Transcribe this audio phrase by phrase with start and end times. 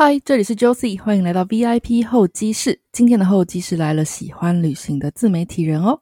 [0.00, 2.78] 嗨，这里是 Josie，欢迎来到 VIP 候机室。
[2.92, 5.98] 今天的候机室来了喜欢旅行的自媒体人哦。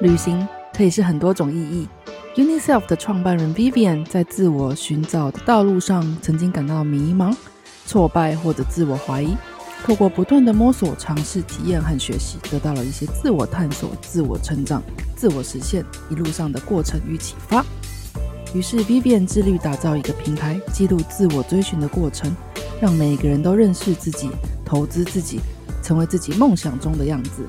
[0.00, 1.86] 旅行可以是很多种意义。
[2.34, 7.32] UniSelf 的创办人 Vivian 在自我寻找的道路上，曾经感到迷茫、
[7.84, 9.36] 挫败或者自我怀疑。
[9.86, 14.82] 透过不断的摸索、尝试、体验和学习，得到了一些自我探索、自我成长、
[15.14, 17.64] 自我实现一路上的过程与启发。
[18.52, 22.34] 于是，Vivian 致力打造一个平台，记录自我追寻的过程，
[22.80, 24.28] 让每个人都认识自己、
[24.64, 25.38] 投资自己，
[25.84, 27.46] 成为自己梦想中的样子。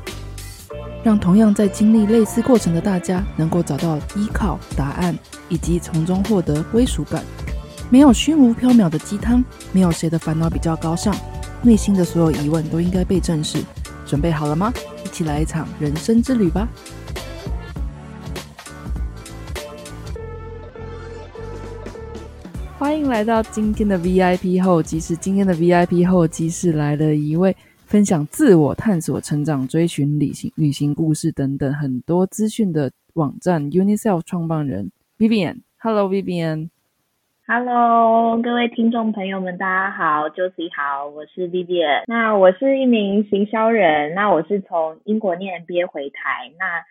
[1.03, 5.17] 让同样在经历类似过程的大家，能够找到依靠、答案，
[5.49, 7.23] 以及从中获得归属感。
[7.89, 11.15] 没有虚无缥缈的鸡汤，没有谁的烦恼比较高尚。
[11.63, 13.59] 内心的所有疑问都应该被正视，
[14.05, 14.71] 准备好了吗？
[15.03, 16.67] 一起来一场人生之旅吧！
[22.77, 25.17] 欢迎来到今天的 VIP 候机室。
[25.17, 35.61] 今天的 VIP 候机室来了一位分享自我探索、成长、追寻旅行、旅行故事等等很多资讯的网站 UniSelf 创办人 Vivian。
[35.79, 36.69] Hello，Vivian。
[37.49, 42.03] Hello，各位听众朋友们，大家好，Josie 好，我是 Vivian。
[42.05, 46.51] 那我是一名行销人，那我是从英国念 MBA 回台。
[46.59, 46.83] 那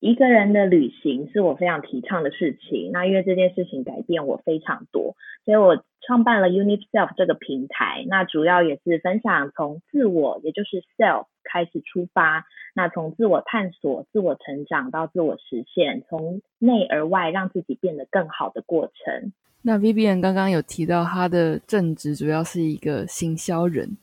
[0.00, 2.90] 一个人的旅行是我非常提倡的事情。
[2.92, 8.04] 那因为这件事情改变我非常多，所以我创办了 UniSelf 这个平台。
[8.08, 12.46] 那主要也是分享从自我，也就是 self 开始出发。
[12.74, 19.32] 那从自我探索、自我成长到自我实现，从内而外让自己变得更好的过程。
[19.62, 23.98] 那 Vivian 刚刚有提到他的正职主要是一个行销人，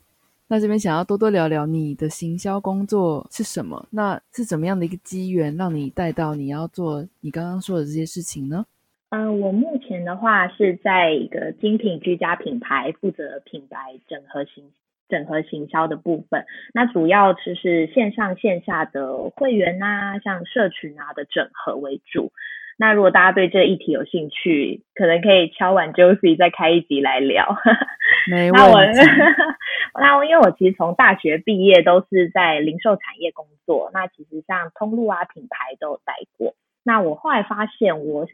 [0.48, 3.86] 那这边想要多多聊聊你的行销工作是什么？
[3.90, 8.64] 那是怎么样的一个机缘让你带到你要做你刚刚说的这些事情呢？
[9.10, 14.64] 嗯，我目前的话是在一个精品居家品牌负责品牌整合行
[15.08, 22.32] 整合行销的部分，那主要就是线上线下的会员啊，像社群啊的整合为主。
[22.80, 27.56] 那如果大家对这个议题有兴趣，可能可以敲完 Josie 再开一集来聊。
[28.30, 29.00] 没问题。
[30.00, 36.54] 那我因为我其实从大学毕业都是在零售产业工作，那其实像通路啊品牌都有待过。
[36.84, 38.28] 那我后来发现我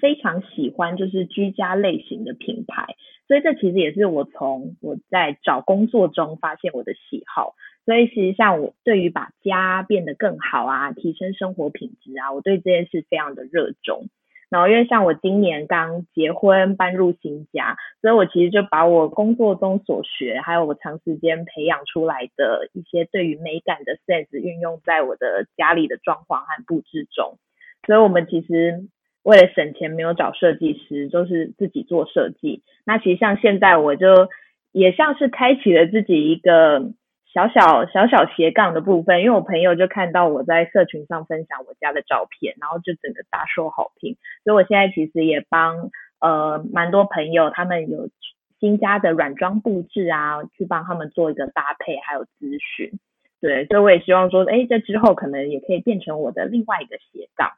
[0.00, 2.96] 非常喜欢就是居家类型的品牌，
[3.26, 7.54] 所以这其实也是我从我在找工作中发现我的喜好。
[7.88, 14.10] 所以其实像我对于把家变得更好啊，提升生活品质啊，我对这件事非常的热衷。
[14.50, 27.38] 然后因为像我今年刚结婚搬入新家，所以我其实就把我工作中所学，还有我长时间培养出来的一些对于美感的 sense 运用在我的家里的装潢和布置中。
[27.86, 28.86] 所以我们其实
[29.22, 32.62] 为了省钱，没有找设计师，都是自己做设计。
[32.84, 34.28] 那其实像现在我就
[34.72, 36.92] 也像是开启了自己一个。
[37.38, 45.90] 小小小小斜杠的部分，因为我朋友就看到我在社群上分享我家的照片，然后就整个大受好评，所以我现在其实也帮
[46.20, 48.10] 呃蛮多朋友，他们有
[48.58, 52.98] 新家的软装布置啊，去帮他们做一个搭配还有咨询，
[53.40, 57.52] 对，所以我也希望说，哎，这之后可能也可以变成我的另外一个斜杠。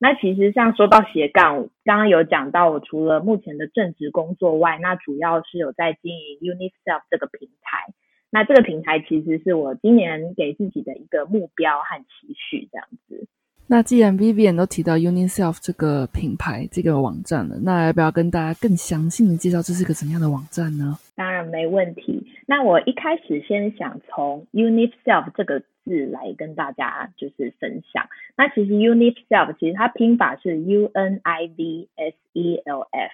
[0.00, 7.94] 那其实像说到斜杠，刚刚有讲到，我除了目前的正职工作外，那主要是有在经营 UniSelf 这个平台。
[8.30, 13.26] 那这个平台其实是我今年给自己的一个目标和期许，这样子。
[13.66, 20.98] 那既然 Vivian 都提到 UniSelf 这个品牌、这个网站了，那要不要跟大家更详细的介绍这是个怎么样的网站呢？
[21.14, 22.26] 当然没问题。
[22.46, 28.08] 那我一开始先想从 UniSelf 这个字来跟大家就是分享。
[28.36, 33.12] 那其实 UniSelf 其实它拼法是 U N I V S E L F。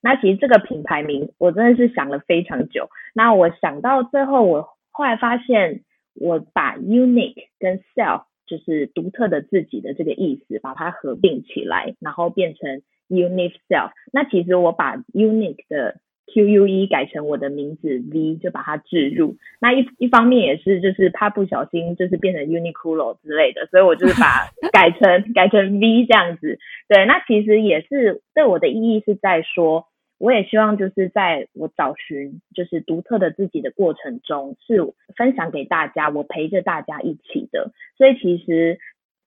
[0.00, 2.88] 那其实这个品牌名我真的是想了非常久。
[3.14, 5.82] 那我想到最后，我后来发现，
[6.14, 13.90] 我把 unique 跟 self 就是独特的自己的这个意思，把它合并起来，然后变成 unique self。
[14.12, 16.00] 那其实我把 unique 的
[16.32, 19.36] Q U E 改成我的名字 V，就把它置入。
[19.60, 26.58] 那一一方面也是就是怕不小心就是变成 Uniqlo 之类的，所以我就是把 改成改成 V 这样子。
[26.88, 29.86] 对，那其实也是对我的意义是在说。
[30.20, 34.82] 我也希望就是在我找寻就是独特的自己的过程中，是
[35.16, 37.70] 分享给大家，我陪着大家一起的。
[37.96, 38.80] 所以其实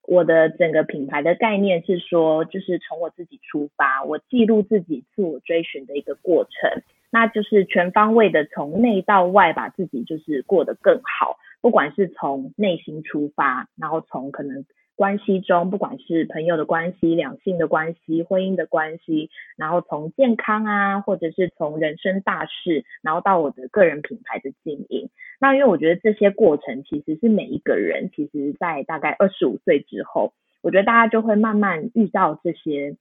[0.07, 11.38] 我的整个品牌的概念是说，就是从我自己出发，我记录自己自我追寻的一个过程，那就是全方位的从内到外把自己就是过得更好。
[11.62, 14.65] 不管是从内心出发，然后从可能。
[15.01, 25.09] 关系中，不管是朋友的关系、两性的关系、婚姻的关系，然后从健康啊，或者是从人生大事，然后到我的个人品牌的经营。
[25.39, 32.95] 那因为我觉得这些过程其实是每一个人，其实在大概二十五岁之后，我觉得大家就会慢慢遇到这些，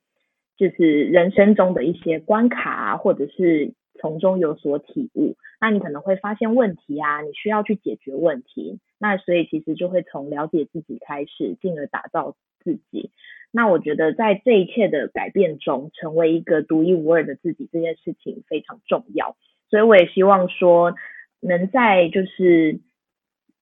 [0.56, 5.36] 就是人生中的一些关卡啊，或者是从中有所体悟。
[5.60, 8.78] 那你可能会发现问题啊，你需要去解决问题。
[9.02, 13.10] 那所以其实就会从了解自己开始，进而打造自己。
[13.50, 19.36] 那我觉得在这一切的改变中，成为一个独一无二的自己这件事情非常重要。
[19.70, 20.94] 所以我也希望说，
[21.40, 22.78] 能在就是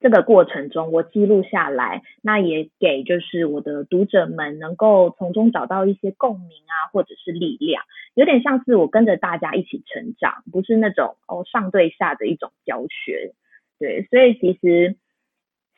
[0.01, 7.85] 这个过程中，我记录下来，那也给就是我的读者们能够从中找到一些共鸣啊，或者是力量。
[8.15, 13.35] 有点像是我跟着大家一起成长，不是那种哦上对下的一种教学。
[13.79, 14.97] 对，所以其实。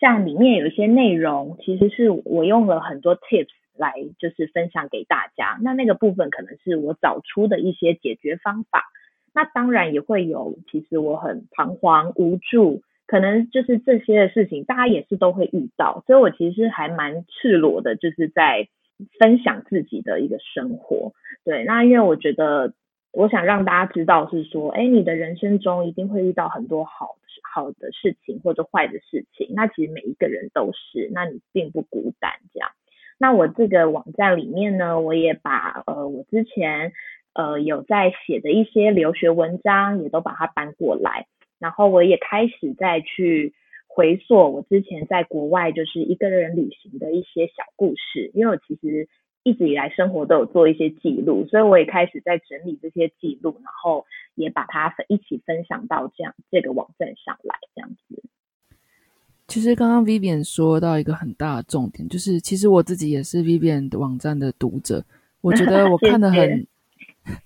[0.00, 5.58] 像里面有一些内容，其实是我用了很多 tips 来就是分享给大家。
[5.62, 8.84] 那那个部分可能是我找出的一些解决方法。
[9.34, 16.02] 那当然也会有，其实我很彷徨无助，可能就是这些的事情，大家也是都会遇到。
[16.06, 18.68] 所以我其实还蛮赤裸的，就是在
[19.18, 21.12] 分享自己的一个生活。
[21.44, 22.72] 对，那因为我觉得。
[23.12, 27.16] 我想让大家知道是说，哎，你的人生中一定会遇到很多好
[27.52, 32.70] 好的事情或者坏的事情，那其实每一个人都是，那你并不孤单这样。
[33.18, 36.92] 那我这个网站里面呢，我也把呃我之前
[37.34, 41.26] 呃有在写的一些留学文章也都把它搬过来，
[41.58, 43.54] 然后我也开始再去
[43.86, 49.08] 回溯我之前在国外就是一个人旅行的一些小故事，因为我其实。
[49.42, 54.04] 一直以来生活都有做一些记录，所以我也开始在整理这些记录，然后
[54.34, 58.22] 也把它分一起分享到这样这个网站上来，这样子。
[59.48, 65.02] 其实刚刚 Vivian 说到一个很大的重点，就是其实我自己也是 Vivian 的网站的读者，
[65.40, 66.66] 我觉得我 看的很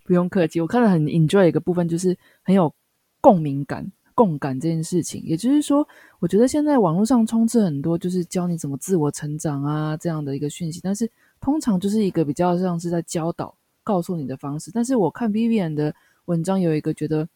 [0.05, 2.75] 不用客气，我看的很 enjoy 一个部分，就是很有
[3.20, 5.23] 共鸣感、共感这件事情。
[5.25, 5.87] 也就是说，
[6.19, 11.08] 我觉得现在网络上充斥很多就是教你怎么自我成长啊这样的一个讯息，但是。
[11.41, 15.95] 通常就是一个比较像是在教导、告诉你的方式，但是我看 Vivian 的
[16.25, 17.29] 文章有一个觉得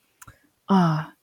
[0.64, 1.14] 啊，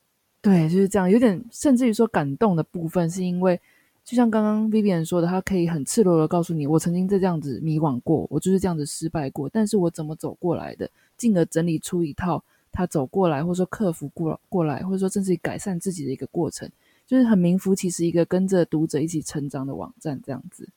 [0.41, 3.59] 对，就是这样，有点甚至于说感动的部分，是因为
[4.03, 10.87] 就像刚刚 Vivian 说的，他可以很赤裸的告诉你，我曾经在这样子迷惘过，我就是这样子失败过，但是我怎么走过来的，
[11.17, 16.69] 进而整理出一套他走过来，或者说克服过过来，或者说甚至改善自己的一个过程，
[17.07, 20.69] 就是很名副其实一个跟着读者一起成长的网站这样子。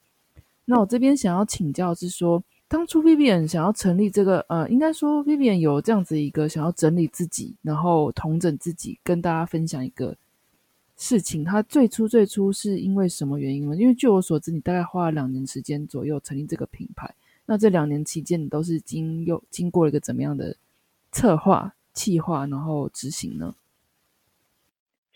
[0.71, 10.15] 那我这边想要请教是说，当初 Vivian 想要成立这个，呃，应该说 Vivian 有这样子一个想要整理自己，然后统整自己，跟大家分享一个
[10.95, 11.43] 事情。
[11.43, 13.75] 他最初最初是因为什么原因呢？
[13.77, 17.15] 因为据我所知，你大概花了两年时间左右成立这个品牌。
[17.47, 20.55] 那这两年期间，你都是经又经过了一个怎么样的
[21.11, 23.55] 策划、计划，然后执行呢？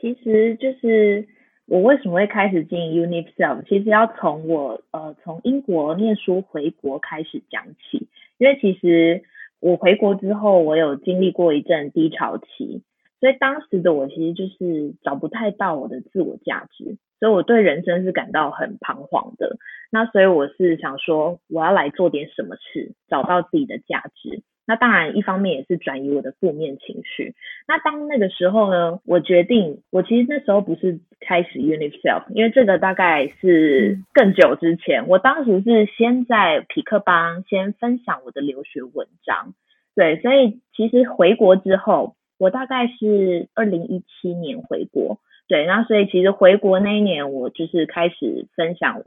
[0.01, 1.29] 其实就是。
[1.73, 3.63] 我为什么会开始经营 Unique Self？
[3.67, 9.23] 其实要从我呃从英国念书回国开始讲起，因为其实
[9.59, 12.83] 我回国之后，我有经历过一阵低潮期，
[13.21, 19.57] 所以当时的我其实就是找不太到我的自我价值，所以我对人生是感到很彷徨的。
[19.91, 24.43] 那所以我是想说，我要来做点什么事，找到自己的价值。
[24.65, 27.35] 那当然，一方面也是转移我的负面情绪。
[27.67, 35.09] 那当那个时候呢，我决定，我其实那时候不是开始 Unique Self，因为这个大概是更久之前。
[35.09, 39.55] 我当时是先在匹克邦先分享我的留学文章，
[39.97, 49.03] 对，所以其实回国之后，我大概是二零一七年回国，对，那所以其实回国那一年，我就是开始分享。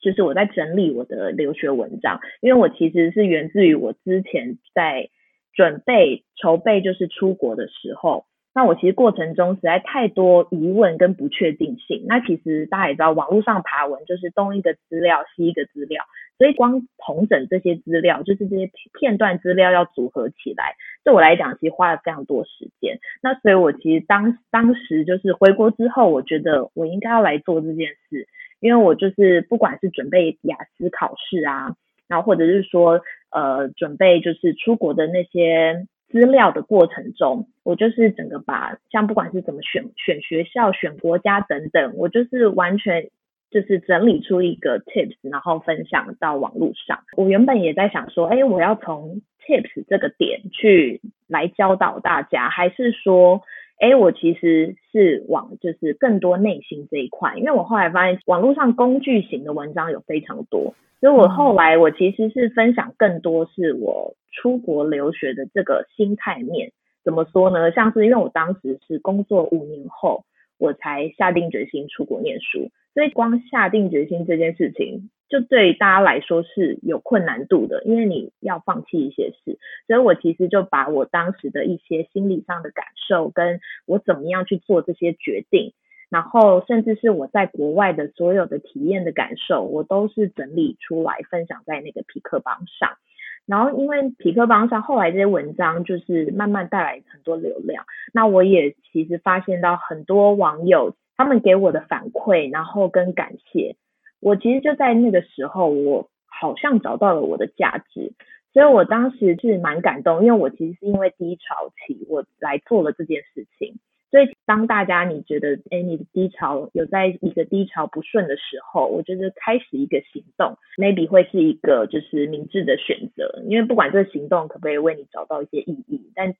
[0.00, 5.08] 就是我在整理我的留学文章，因为我其实是源自于我之前在
[5.52, 12.04] 准备筹备，就是出国的时候，那我其实过程中实在太多疑问跟不确定性。
[12.06, 16.04] 那其实大家也知道，网络上爬文就是东一个资料西一个资料，
[16.38, 22.98] 所以光同整这些资料，就是这些片段资料要组合起来，对我来讲其实花了非常多时间。
[23.22, 28.26] 那所以我其实当当时就是回国之后，我觉得我应该要来做这件事。
[28.60, 31.74] 因为我就是不管是准备雅思考试啊，
[32.06, 33.00] 然后或者是说
[33.30, 43.08] 呃准备就是出国的那些资料的过程中，我就是整个把像不管是怎么选选学校、选国家等等，我就是完全
[43.50, 47.00] 就是整理出一个 tips，然后分享到网络上。
[47.16, 53.42] 我原本也在想说，哎，我要从 tips 这个点去来教导大家，还是说？
[53.80, 66.72] 哎，我其实是往就是更多内心这一块，因为我后来发现网络上工具型的文章有非常多，所以我后来我其实是分享更多是我出国留学的这个心态面。
[67.02, 67.72] 怎么说呢？
[67.72, 70.24] 像是因为我当时是工作五年后，
[70.58, 75.08] 我才下定决心出国念书，所以光下定决心这件事情。
[75.30, 85.72] 就对大家来说是有困难度的，因为你要放弃一些事，所以我其实就把我当时的一些心理上的感受，跟我怎么样去做这些决定，
[86.10, 92.98] 然后甚至是我在国外的所有的体验的感受，我都是整理出来分享在那个皮克邦上。
[93.46, 103.76] 然后因为皮克邦上后来这些文章就是慢慢带来很多流量，那我也其实发现到很多网友他们给我的反馈，然后跟感谢。
[104.20, 108.12] 我其实就在那个时候，我好像找到了我的价值，
[108.52, 113.76] 所以我当时是蛮感动，因为我其实是因为低潮期，我来做了这件事情。
[114.10, 126.34] 所以当大家你觉得，哎，你的低潮有在一个低潮不顺的时候，我觉得开始一个行动，maybe 会是一个就是明智的选择，因为不管这个行动可不可以为你找到一些意义，但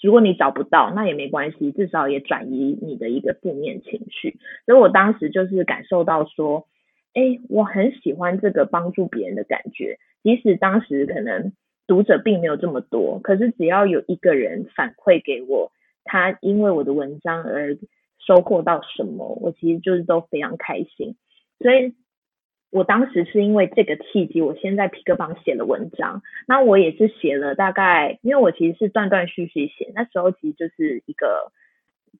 [0.00, 4.38] 如果你找不到，那也没关系，至少也转移你的一个负面情绪。
[4.64, 6.66] 所以我当时就是感受到说。
[7.18, 11.52] 哎，我很喜欢这个帮助别人的感觉，即使当时可能
[11.88, 15.72] 读者并没有这么多，可是只要有一个人反馈给我，
[16.04, 17.76] 他因为我的文章而
[18.24, 21.16] 收获到什么，我其实就是都非常开心。
[21.58, 21.94] 所以，
[22.70, 31.50] 我当时是因为这个契机，我先在皮克邦写了文章，那我也是写了大概，因为我其实是断断续续写，那时候其实就是一个。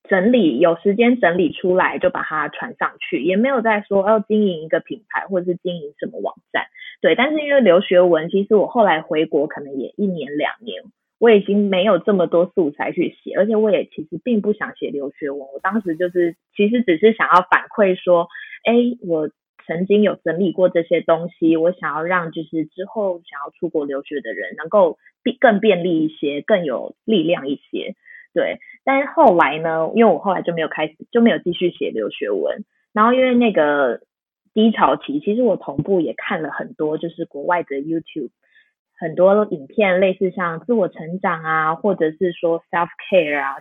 [0.09, 6.65] 整理有时间整理出来就把它传上去，也没有在说要经营一个品牌或者是经营什么网站，
[7.01, 7.15] 对。
[7.15, 10.83] 但是因为留学文，其实我后来回国可能也一年两年，
[11.19, 15.39] 我已经没有这么多素材去写，而且我也其实并不想写留学文。
[15.39, 18.27] 我当时就是其实只是想要反馈说，
[18.63, 18.73] 哎，
[19.07, 19.29] 我
[19.67, 27.95] 曾经有整理过这些东西，我想要让就是之后想要出国留学的人能够便更便利一些，更有力量一些。
[28.31, 29.89] 对，但是后来呢？
[29.93, 32.65] 因为我后来就没有开始，就没有继续写留学文。
[32.93, 34.01] 然后因为那个
[34.53, 38.31] 低潮期，其实我同步也看了很多，就是国外的 YouTube
[38.97, 43.57] 很多影片，类似像自我成长啊，或者是说 self care 啊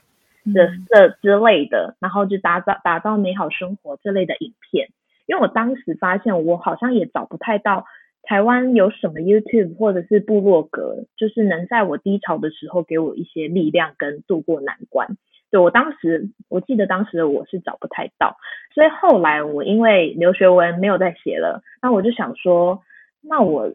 [0.54, 4.88] 这这之类的，然后就打造打造美好生活这类的影片。
[5.26, 7.84] 因为我当时发现，我好像也找不太到。
[8.22, 15.16] 台湾有什么 YouTube 或者是部落格，就是能在我低潮的时候给我一些力量跟度过难关。
[15.50, 18.36] 对我当时，我记得当时的我是找不太到，
[18.74, 22.82] 所以后来我因为留学文没有再写了，那我就想说，
[23.22, 23.72] 那我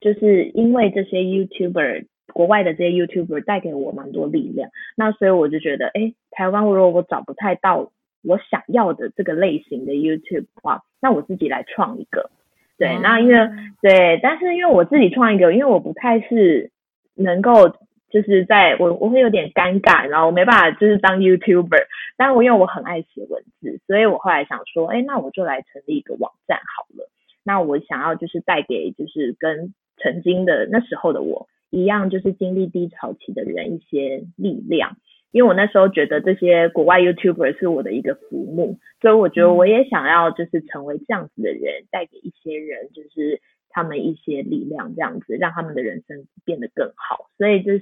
[0.00, 2.04] 就是因为这些 YouTuber
[2.34, 7.90] 国外的这些 YouTuber 带给我蛮多力量，那所以我就觉得，哎，台湾如果我找不太到
[8.22, 12.30] 我想要的这个类型的 YouTube 的话，那我自己来创一个。
[12.78, 13.34] 对，那因为
[13.82, 16.70] 对，但是因为我自己创一个，因为我不太是
[17.16, 17.68] 能够，
[18.08, 27.10] 就是在我我会有点尴尬，然后我没办法就是当 YouTuber，但我因为我很爱写文字，所以我后来想说，哎，那我就来成立一个网站好了。
[27.44, 34.96] 那我想要就是带给就是跟曾经的那时候的我一样，就是经历低潮期的人一些力量。
[35.30, 47.28] 因为我那时候觉得这些国外 YouTuber 是我的一个浮木，所以我觉得我也想要就是成为这样子的人，带给一些人就是他们一些力量，这样子让他们的人生变得更好。
[47.36, 47.78] 所以这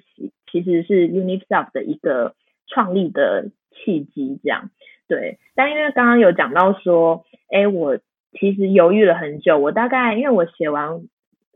[0.51, 2.35] 其实是 UniSelf 的一个
[2.67, 4.71] 创立的契机，这样
[5.07, 5.39] 对。
[5.55, 7.99] 但因为刚刚有讲到说，哎，我
[8.33, 11.01] 其实犹豫了很久，我大概因为我写完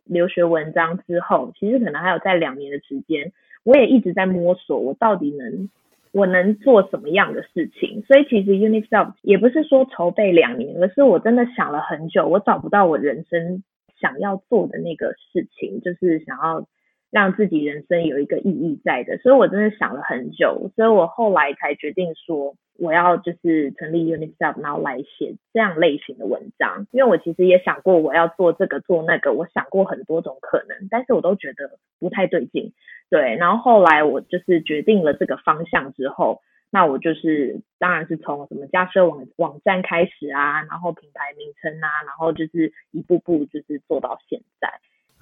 [0.05, 3.33] 留学文章之后，其实可能还有在两年的时间，
[3.71, 5.69] 我也一直在摸索，我到底能。
[6.12, 8.03] 我能做什么样的事情？
[8.05, 13.62] 所以其实 UniSelf 也不是说筹备两年，而是我真的想了很久，我找不到我人生
[14.00, 16.67] 想要做的那个事情，就是想要
[17.12, 19.19] 让自己人生有一个意义在的。
[19.19, 22.57] 所以我真的想了很久，所以我后来才决定说。
[22.81, 26.87] 我要就是成立 UniSelf，然后来写这样类型的文章。
[26.93, 32.73] 因为我其实也想过我要做这个做那个，我想过很多种可能，但是我都觉得不太对劲。
[33.11, 44.73] 对，然后后来我就是决定了这个方向之后，那我就是当然是从什么架设网网站开始啊，然后品牌名称啊，然后就是一步步就是做到现在。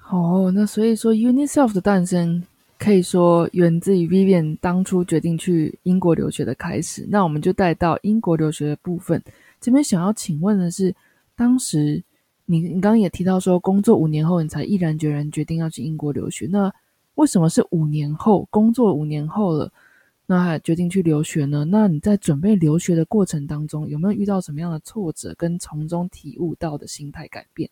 [0.09, 2.43] 哦，那所以说 UniSelf 的诞生。
[2.79, 7.05] 可以说源自于 Vivian 当初决定去英国留学的开始。
[7.09, 9.21] 那我们就带到英国留学的部分。
[9.59, 10.95] 这边想要请问的是，
[11.35, 12.01] 当时
[12.45, 16.47] 你你刚刚也提到说，工作五年后你才毅然决然决定要去英国留学。
[16.49, 16.73] 那
[17.15, 18.47] 为什么是五年后？
[18.49, 19.69] 工作五年后了，
[20.25, 21.65] 那还决定去留学呢？
[21.65, 27.69] 那你在准备留学的过程当中，有没有遇到什么样的挫折，跟从中体悟到的心态改变？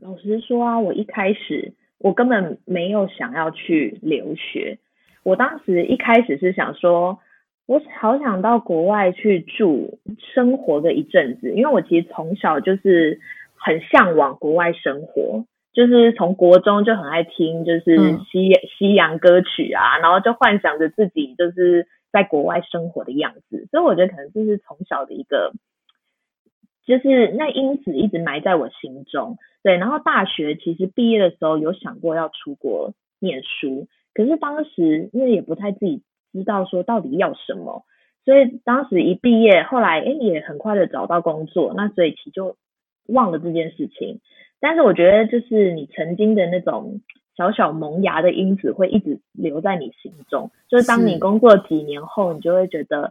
[0.00, 1.72] 老实说啊，我一开始
[2.04, 4.76] 我根本没有想要去留学。
[5.22, 7.18] 我当时一开始是想说，
[7.64, 9.98] 我好想到国外去住
[10.34, 13.18] 生活个一阵子，因为我其实从小就是
[13.56, 17.96] 很向往国外生活，就是从国中就很爱听就是
[18.30, 25.54] 西西洋歌曲啊，然后就幻想着自己就是在国外生活的样子，所以我觉得可能就是从小的一个。
[26.84, 29.78] 就是那因子一直埋在我心中，对。
[29.78, 37.84] 然后大学其实毕业的时候有想过要出国念书，可是当时因为也不太自己知道说到底要什么，
[38.24, 42.56] 所以当时一毕业，后来哎也很快的找到工作，那所以其实就
[43.06, 44.20] 忘了这件事情。
[44.60, 47.00] 但是我觉得就是你曾经的那种
[47.36, 53.10] 小小萌芽的因子会一直留在你心中，就是当你工作几年后，你就会觉得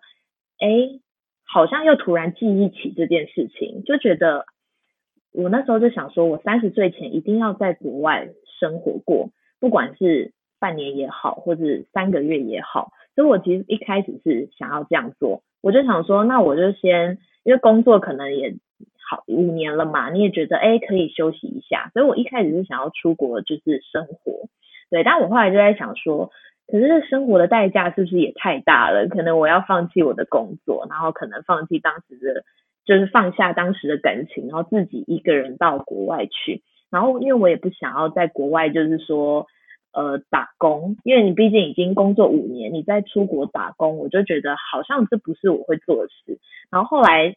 [0.59, 0.99] 哎。
[1.53, 4.47] 好像又突然记忆起这件事情，就觉得
[5.31, 8.29] 我那时候就想说，我三十岁前一定要在国外
[8.59, 9.29] 生活过，
[9.59, 12.89] 不管是半年也好，或者三个月也好。
[13.13, 18.55] 所以我其实一开始是想要这样做，我就想说，那我就先，因为工作可能也
[19.07, 24.49] 好五年了嘛，你也觉得哎可以休息一下，所以我一开始是想要出国就是生活，
[24.89, 26.31] 对，但我后来就在想说。
[26.67, 29.07] 可是生活的代价是不是也太大了？
[29.07, 32.43] 可能我要放弃我的工作，然后可能放弃当时的，
[32.85, 36.61] 就是放下当时的感情，然后自己一个人到国外去。
[36.89, 39.47] 然后因为我也不想要在国外，就是说
[39.93, 46.39] 呃打工，因为你毕竟已经工作五年，你在出国打工，我就觉得好像这不是我会做的事。
[46.71, 47.35] 然后后来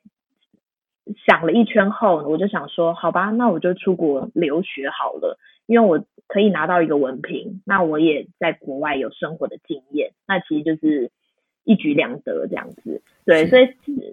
[1.27, 5.39] 想了一圈后，我就想说，好吧，那我就出国留学好了。
[5.67, 11.11] 因为我可以拿到一个文凭，那我也在国外有生活的经验，那其实就是
[11.65, 13.03] 一举两得这样子。
[13.25, 13.69] 对，所以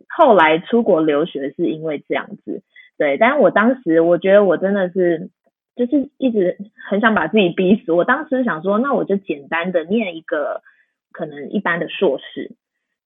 [0.09, 2.63] 后来出国留学是因为这样子。
[2.97, 5.29] 对，但是我当时我觉得我真的是
[5.75, 6.57] 就是一直
[6.89, 7.91] 很想把自己逼死。
[7.91, 10.63] 我当时想说，那我就简单的念一个
[11.11, 12.51] 可能一般的硕士，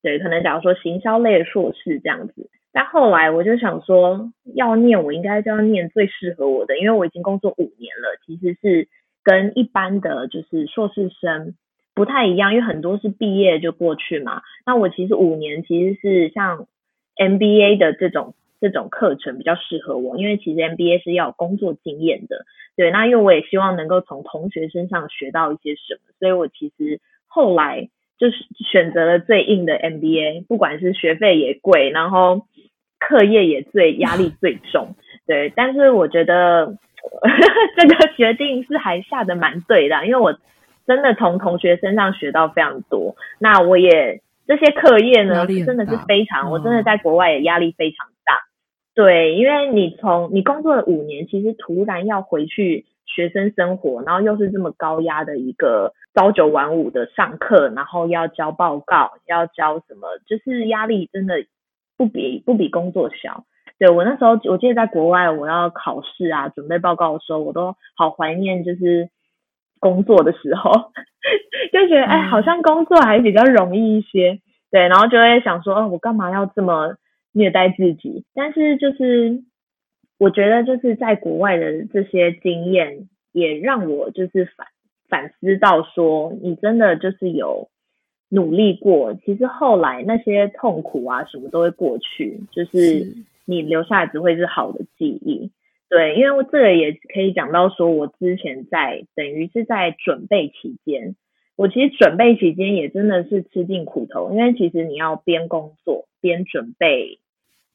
[0.01, 2.49] 对，可能假如说行销类的硕士这样子。
[2.79, 8.87] 但后来我就想说，要念我应该就要念最适合我的，因为我已经工作五年了，其实是
[9.23, 11.55] 跟一般的就是硕士生
[11.95, 14.43] 不太一样，因为很多是毕业就过去嘛。
[14.63, 16.67] 那我其实五年其实是像
[17.15, 22.45] MBA 的这种这种课程比较适合我，因为其实 MBA 是要有工作经验的。
[22.75, 32.45] 对，那因为我也希望能够从同学身上学到一些什么，所以我其实后来就是选择了最硬的 MBA，不管是学费也贵，然后。
[32.99, 34.95] 课业也最压力最重，
[35.27, 36.75] 对，但是我觉得
[37.77, 40.37] 这个决定是还下的蛮对的，因为我
[40.85, 43.15] 真的从同学身上学到非常多。
[43.39, 48.39] 那我也这些课业呢，真的是非常，我真的在国外也压力非常大。
[48.95, 61.45] 对，因为你从你工作了五年，其实突然要回去学生生活，然后又是这么高压的一个朝九晚五的上课，然后要交报告，要交什么，就是压力真的。
[61.97, 63.43] 不比不比工作小，
[63.79, 69.09] 对我那时候我记得在国外我要考试啊，准备报告的时候，我都好怀念就是
[69.79, 70.71] 工作的时候，
[71.73, 76.95] 就觉得哎，好像工作还比较容易一些，对，然后就会想说，哦我干嘛要这么
[77.33, 78.23] 虐待自己？
[78.35, 79.43] 但是就是
[80.19, 84.67] 我觉得就是在国外的这些经验，也让我就是反
[85.09, 87.69] 反思到说，你真的就是有。
[88.29, 95.49] 努力过，其实后来那些痛苦啊什么都会过去，就是你留下来只会是好的记忆。
[95.89, 101.15] 对，因为这个也可以讲到说，我之前在等于是在准备期间，
[101.55, 107.19] 我其实准备期间也真的是吃尽苦头，因为其实你要边工作边准备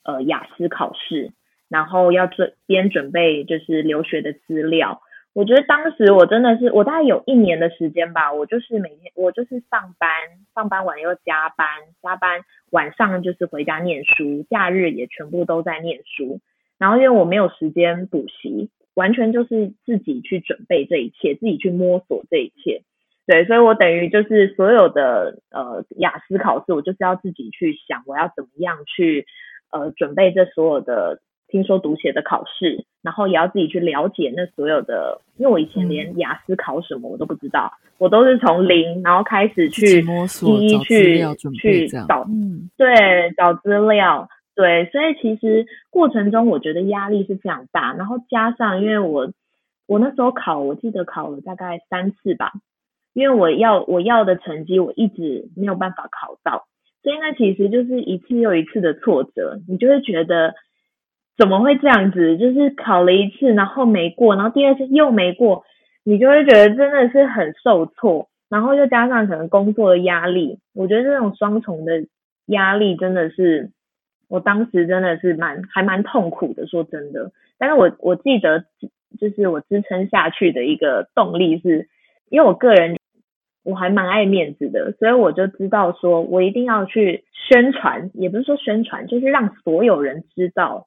[0.05, 1.33] 呃雅思考试，
[1.71, 5.01] 然后要准边准备就是留学的资料。
[5.35, 10.11] 我觉得当时我真的是，我大概有一年的时间吧，我就是每天我就是上班，
[10.55, 11.67] 上班完又加班，
[12.03, 16.41] 加班晚上就是回家念书，假日也全部都在念书。
[16.79, 22.83] 然后因为我没有时间补习，完全就是自己去准备这一切，自己去摸索这一切。
[23.27, 29.25] 对，所以我等于就是所有的呃雅思考试，我就是要自己去想，我要怎么样去
[29.71, 31.23] 呃准备这所有的。
[31.53, 40.03] 听说读写的考试，然后也要自己去了解那所有的，因为我以前连雅思考什么我都不知道，我都是从零然后开始去
[40.47, 41.23] 一一去
[41.61, 49.31] 去找，嗯，对，找资料，对，所以其实过程中我觉得压力是非常大，然后加上因为我
[49.87, 52.53] 我那时候考，我记得考了大概三次吧，
[53.13, 56.67] 因为我要我要的成绩我一直没有办法考到，
[57.03, 60.55] 所以那其实就是一次又一次的挫折，你就会觉得
[61.37, 62.37] 怎么会这样子？
[62.39, 65.65] 就是考了一次然后没过，然后第二次又没过，
[66.05, 72.07] 你就会觉得真的是很受挫，然后又加上可能工作的压力，我觉得这种双重的
[72.47, 73.71] 压力真的是。
[74.29, 77.31] 我当时真的是蛮还蛮痛苦的，说真的。
[77.59, 78.65] 但是我我记得，
[79.21, 81.87] 就是我支撑下去的一个动力是，
[82.31, 82.97] 因为我个人
[83.63, 90.87] 我还蛮爱面子的，所以我就知道说我一定要去宣传，也不是说宣传，就是让所有人知道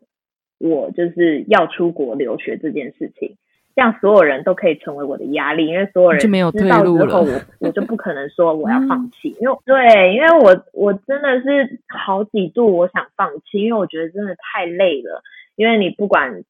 [0.60, 3.36] 我就是要出国留学这件事情。
[3.76, 15.22] 这样所有人都可以成为我的压力，因为所有人知道之后，我我就不可能说我要放弃，因为对，因为我我真的是好几度我想放弃，因为我觉得真的太累了，
[15.58, 16.46] 因为你不管，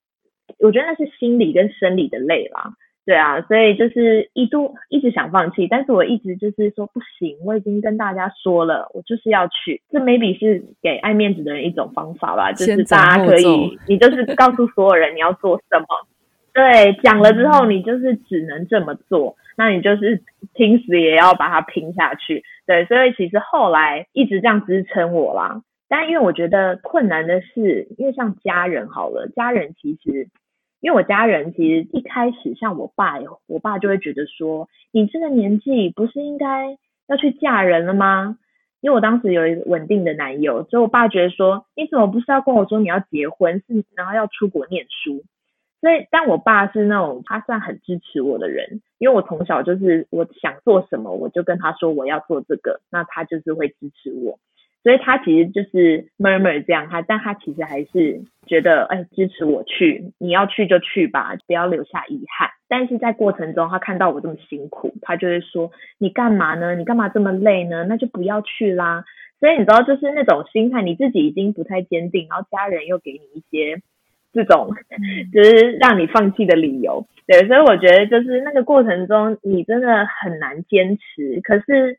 [0.60, 2.74] 我觉得那是心理跟生理的累啦，
[3.06, 15.86] 对啊，所以就是一度一直想放弃，但是我一直就是说不行，我已经跟大家说了，我就是要去，这 maybe 是给爱面子的人一种方法吧，就是大家可以，你就是告诉所有人你要做什么。
[16.52, 22.44] 对，讲了之后你就是只能这么做，那你就是拼死也要把它拼下去。
[22.66, 25.62] 对，所以其实后来一直这样支撑我啦。
[25.88, 30.28] 但因为我觉得困难的是，因为像家人好了，家人其实，
[30.86, 33.16] 因为我家人其实一开始像我爸，
[33.48, 38.38] 我爸就会觉得说，你这个年纪不是应该要去嫁人了吗？
[38.82, 45.24] 因为我当时有一个稳定的男友，所以我爸觉得说，你怎么不是要跟我说你要结婚，是然后要出国念书？
[45.82, 54.38] 所以，但我爸是那种他算很支持我的人，因为我从小就是我想做什么，我就跟他说我要做这个，那他就是会支持我。
[54.86, 62.52] 所以他其实就是 murmur 这样，他但他其实还是觉得哎支持我去，你要去就去吧，不要留下遗憾。
[62.68, 66.76] 但是在过程中，他看到我这么辛苦，他就会说你干嘛呢？
[66.76, 67.84] 你干嘛这么累呢？
[67.86, 69.04] 那就不要去啦。
[69.40, 73.82] 所以你知道，就是那种心态，你自己已经不太坚定，然后家人又给你一些。
[74.34, 74.70] 这种
[75.34, 81.40] 就是让你放弃的理由，对，所以我觉得就是那个过程中你真的很难坚持。
[81.42, 81.98] 可是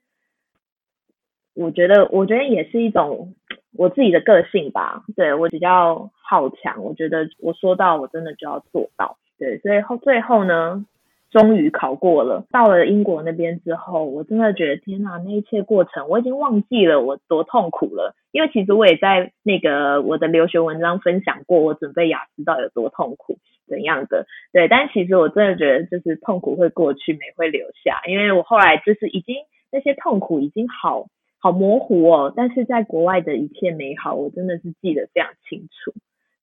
[1.57, 3.35] 我觉得，我觉得也是一种
[3.77, 5.03] 我自己的个性吧。
[5.17, 9.17] 对我比较好强，我觉得我说到我真的就要做到。
[9.39, 10.87] 对，所以后最后呢。
[11.29, 18.15] 终于考过了，到了英国那边之后，我真的觉得天哪，那一切过程我已经忘记了我多痛苦了。
[18.31, 23.37] 因为其实我也在那个我的留学文章分享过，我准备雅思到有多痛苦
[23.69, 24.25] 怎样的。
[24.53, 28.01] 对，但其实我真的觉得就是痛苦会过去，美会留下。
[28.07, 29.35] 因为我后来就是已经
[29.71, 31.07] 那些痛苦已经好
[31.47, 35.95] 好模糊哦，但是在国外的一切美好，我真的是记得非常清楚。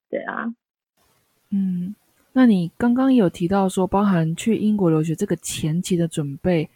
[0.09, 0.53] 对啊，
[1.49, 1.93] 嗯。
[2.31, 6.69] 那你刚刚有提到说，包含去英国留学这个前期的准备，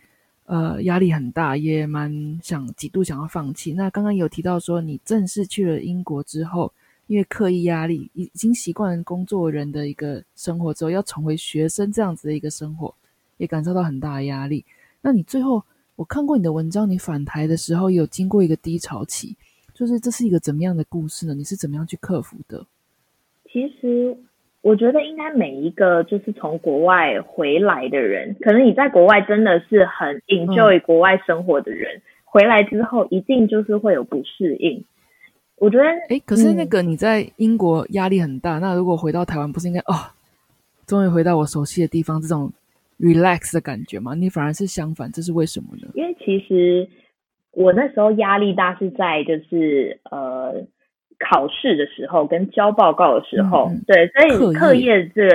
[0.46, 3.72] 呃，压力很大，也蛮想几度想要放弃。
[3.74, 6.72] 那刚刚有提到说，你正式去了英国之后，
[7.08, 12.94] 因为刻意压力，已经习惯工作人的一个生活之后，要重回学生这样子的一个生活，
[13.38, 14.66] 也感受到很大的压力。
[15.02, 15.64] 那你最后，
[15.98, 19.36] 我看过你的文章，你返台的时候有经过一个低潮期，
[19.74, 21.34] 就是这是一个怎么样的故事呢？
[21.34, 22.66] 你是怎么样去克服的？
[23.52, 24.18] 其实。
[24.64, 34.84] 我觉得应该每一个就是从国外回来的人，可能你在国外真的是很 enjoy 国外生活的人，回来之后一定就是会有不适应。
[35.56, 39.96] 我觉得，哎，可是那个你在英国压力很大，那如果回到台湾，不是应该哦，
[40.86, 42.52] 终于回到我熟悉的地方，这种
[43.00, 44.14] relax 的感觉吗？
[44.16, 45.90] 你反而是相反，这是为什么呢？
[45.96, 46.88] 因为其实
[47.52, 50.66] 我那时候压力大是在就是呃。
[51.20, 55.28] 考试的时候跟交报告的时候，对，所以课业这，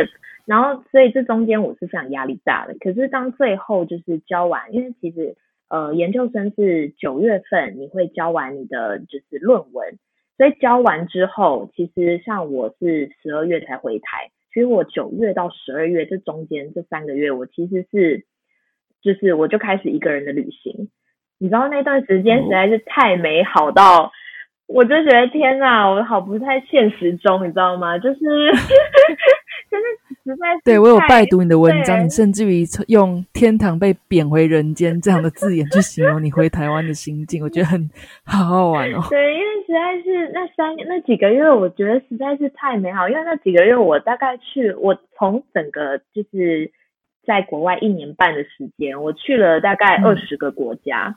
[0.44, 2.76] 然后所以这中间我是非常压力大的。
[2.78, 5.34] 可是当最后就是交完，因为其实
[5.70, 9.98] 呃研究生是九月份你会交完你的就是论文，
[10.36, 18.24] 所以交完之后，其实像我是十二月才回台，其实我九月到十二月这中间这三个月，我其实是
[19.02, 20.90] 就是我就开始一个人的旅行，
[21.38, 24.12] 你知道那段时间实在是太美好到。
[24.68, 27.98] 我就觉得天哪，我好不太现实中，你知道吗？
[27.98, 28.20] 就是，
[29.70, 29.88] 真的
[30.24, 30.46] 实在。
[30.64, 37.90] 对我有拜读你的文章，你甚至于用“天堂被贬回人间”这样的字眼去形容你回台湾的心境，我觉得很
[38.24, 39.02] 好好玩哦。
[39.10, 43.08] 对，因为实在是那三那几个月，我觉得实在是太美好。
[43.08, 46.70] 因为那几个月，我大概去，我从整个就是
[47.26, 51.16] 在国外一年半的时间，我去了大概二十个国家。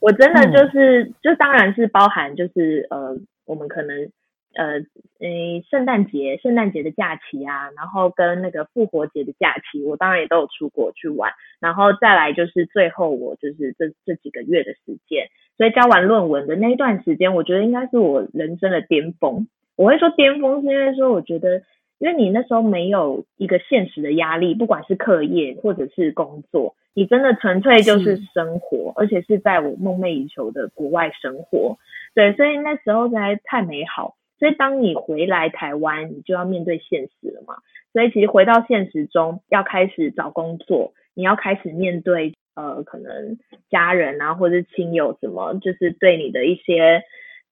[0.00, 4.08] 我真的就是，就当然是包含，就是呃，我们可能
[4.54, 4.80] 呃，
[5.20, 11.30] 诶，圣诞节、圣诞节的假期啊，然后跟那个复活节的假期，我当然也都有出国去玩。
[11.60, 19.46] 然后再来就是最后我就是这这几个月的时间，所以交完论文的那一段时间，我觉得应该是我人生的巅峰。
[19.76, 21.62] 我会说巅峰，是因为说我觉得，
[21.98, 31.78] 因为你那时候没有一个现实的压力，不管是课业或者是工作，你真的纯粹就是生活，而且是在我梦寐以求的国外生活。
[32.14, 34.16] 对，所以那时候才太美好。
[34.40, 37.54] 所以当你回来台湾，你就要面对现实了嘛。
[37.92, 43.36] 所以其实回到现实中，要开始找工作，你要开始面对呃，可能
[43.68, 47.02] 家人啊，或者是亲友什么，就是对你的一些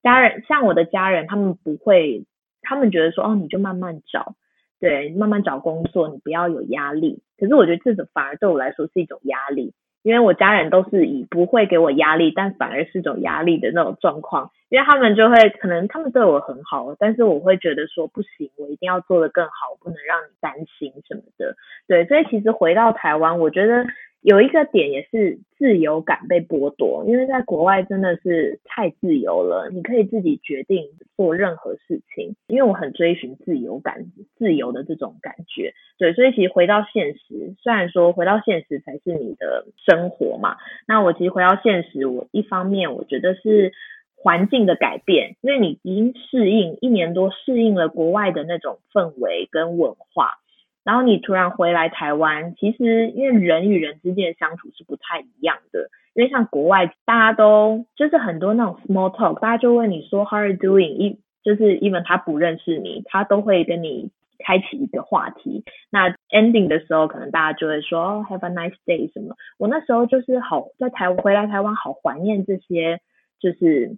[0.03, 2.25] 家人，像我的家人，他们不会，
[2.63, 4.35] 他们觉得说，哦，你就慢慢找，
[4.81, 7.23] 对，慢慢找工作，你不要有压力。
[7.39, 9.75] 可是我觉得这种反而对我来说是一种压力。
[10.05, 21.57] 因为我家人都是以不会给我压力，但反而是种压力的那种状况，因为他们就会可能他们对我很好，但是我会觉得说不行，我一定要做得更好，不能让你担心什么的。
[21.87, 23.85] 对，所以其实回到台湾，我觉得。
[24.21, 32.35] 有一个点也是自由感被剥夺，因为在国外真的是太自由了，你可以自己决定做任何事情。
[32.49, 40.57] 因为我很追寻自由感、自由的这种感觉，对，所以其实回到现实，虽然说回到现实才是你的生活嘛，
[40.89, 43.73] 那我其实回到现实，我一方面我觉得是
[44.21, 50.39] 环境的改变，因为你已经适应一年多，适应了国外的那种氛围跟文化。
[50.85, 65.63] 然后你突然回来台湾，其实因为人与人之间的相处是不太一样的，因为像国外大家都就是很多那种 small talk，大家就问你说 how are you doing，一就是 even 他不认识你，他都会跟你开启一个话题。
[65.91, 69.35] 那 ending 的时候，可能大家就会说 have a nice day 什么。
[69.59, 73.01] 我那时候就是好在台回来台湾，好怀念这些，
[73.41, 73.97] 就是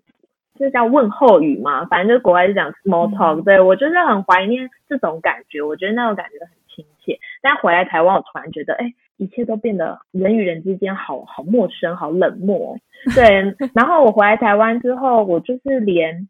[0.59, 6.51] 这叫问候语嘛，反正就是国外是讲 small talk，对我就是很怀念这种感觉，我觉得那种感觉很。
[6.73, 12.79] 亲切，但回来台湾，我突然觉得，哎，一切都变得人与人之间好好陌生，好冷漠。
[13.13, 16.29] 对， 然后我回来台湾之后，我就是连。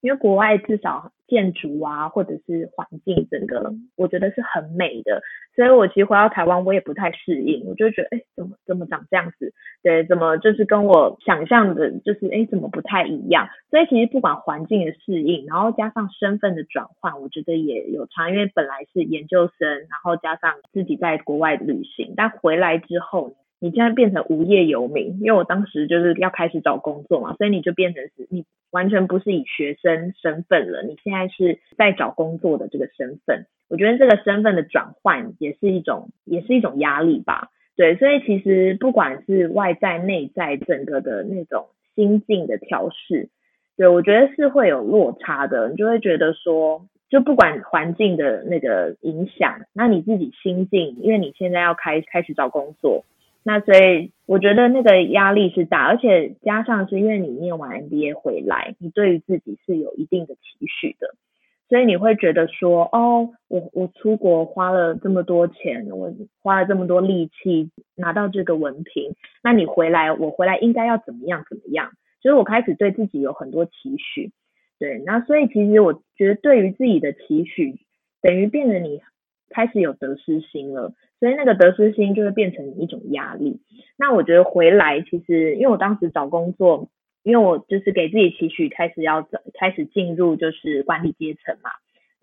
[0.00, 5.22] 因为国外至少建筑啊，或者是环境，整个我觉得是很美的，
[5.56, 9.54] 所以我其实回到台湾，我也不太适应，我就觉得，哎，怎么怎么长这样子？
[9.82, 13.48] 对，怎么就是跟我想象的，就是哎，怎么不太一样？
[13.70, 23.32] 所以其实不管环境的适应，然后加上身份的转换，我觉得也有差，因为本来是研究生，然后加上自己在国外旅行，但回来之后。
[23.62, 33.46] 你现在变成无业游民，因为我当时就是要开始找工作嘛，所以你就变成是你完全不是以学生身份了，你现在是在找工作的这个身份。
[33.68, 37.50] 我觉得这个身份的转换也是一种，也是一种压力吧。
[37.76, 43.28] 对，所以其实不管是外在内在整个的那种心境的调试，
[43.76, 45.68] 对我觉得是会有落差的。
[45.68, 53.04] 你就会觉得说，就不管环境的那个影响，那你自己心境，因为你现在要开开始找工作。
[53.44, 61.08] 那所以我觉得那个压力是大，而且加上是因为你念完 MBA 回来，你对于自己是有一定的期许的，
[61.68, 71.90] 所以你会觉得说，哦，我我出国花了这么多钱，我花了这么多力气拿到这个文凭，那你回来，我回来应该要怎么样怎么样？
[72.20, 74.30] 所以我开始对自己有很多期许，
[74.78, 77.80] 对，那所以其实我觉得对于自己的期许，
[78.22, 79.00] 等于变得你。
[79.52, 83.60] 开始有得失心了，所以那个得失心就会变成一种压力。
[83.96, 86.88] 那我觉得回来其实，因为我当时找工作，
[87.22, 91.70] 因为我就是给自己期许，开始要开始进入就是管理阶层嘛。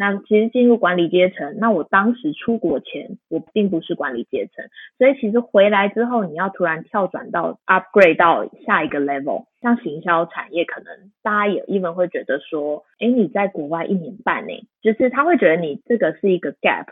[0.01, 4.63] 那其实进入管理阶层，那我当时出国前我并不是管理阶层，
[4.97, 16.85] 所以其实回来之后，你要突然跳转到 upgrade 到下一个 level，像行销产业，可能大家也一般会觉得说，哎，你在国外一年半呢，就是他会觉得你这个是一个 gap。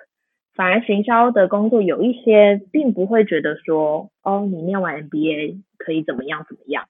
[0.58, 6.86] 反而行销的工作有一些，并不会觉得说，哦，你念完 MBA 可以怎么样怎么样，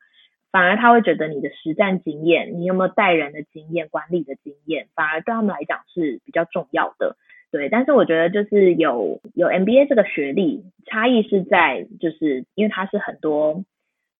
[0.51, 7.17] 反而他会觉得你的实战经验，你有没有带人的经验、管理的经验，反而对他们来讲是比较重要的。
[7.51, 13.65] 对，但是我觉得就是有有 MBA 这个学历，差异是在就是因为它是很多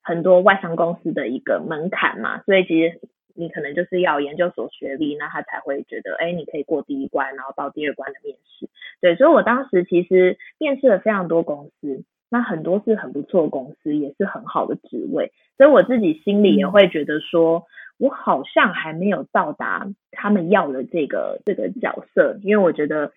[0.03, 2.99] 很多外商公司的一个门槛嘛，所以其实。
[3.37, 8.67] 你可能就是要研究所学历，那他才会觉得，哎，你可以过第一关，然后到第二关的面试。
[8.99, 17.65] 对，所以我当时其实面试了非常多公司，那很多是很不错的公司，也是很好的职位，所以我自己心里也会觉得说，
[17.99, 23.11] 我好像还没有到达他们要的这个这个角色，因为我觉得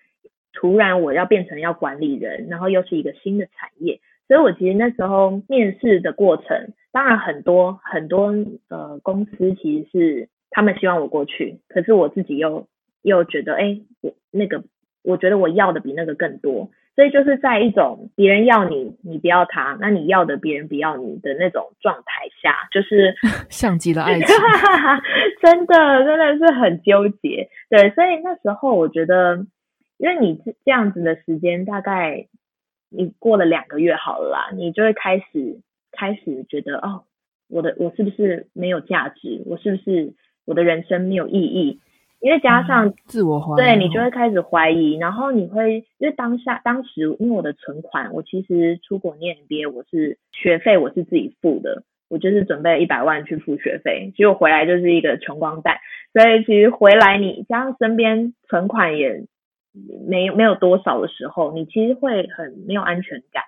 [0.53, 3.99] 突然我要变成要管理人，然后又是一个新的产业。
[4.31, 8.33] 所以，我其实那时候面试的过程，当然很多很多
[8.69, 12.65] 呃公司其实是他们希望我过去，可是我自己又
[13.01, 14.63] 又觉得，哎，我那个
[15.03, 23.13] 我觉得我要的比那个更多，所以就是在一种别人要你，你不要他，那你要的别人不要你的那种状态下，就是
[23.51, 24.27] 像极了爱情，
[25.43, 27.49] 真的真的是很纠结。
[27.69, 29.45] 对，所以那时候我觉得，
[29.97, 32.27] 因为你这这样子的时间，大概
[32.91, 35.59] 你过了两个月好了啦，你就会开始
[35.91, 37.03] 开始觉得，哦，
[37.49, 39.41] 我的我是不是没有价值？
[39.45, 40.13] 我是不是
[40.45, 41.79] 我的人生没有意义？
[42.19, 55.79] 因为加上自我怀疑，对你就会开始怀疑，然后你会因为当下当时因为我的存款，我其实出国念 MBA，我是学费我是自己付的，我就是准备一百万去付学费，结果回来就是一个穷光蛋，
[56.13, 59.23] 所以其实回来你加上身边存款也
[60.07, 63.43] 没有没有多少的时候，你其实会很没有安全感，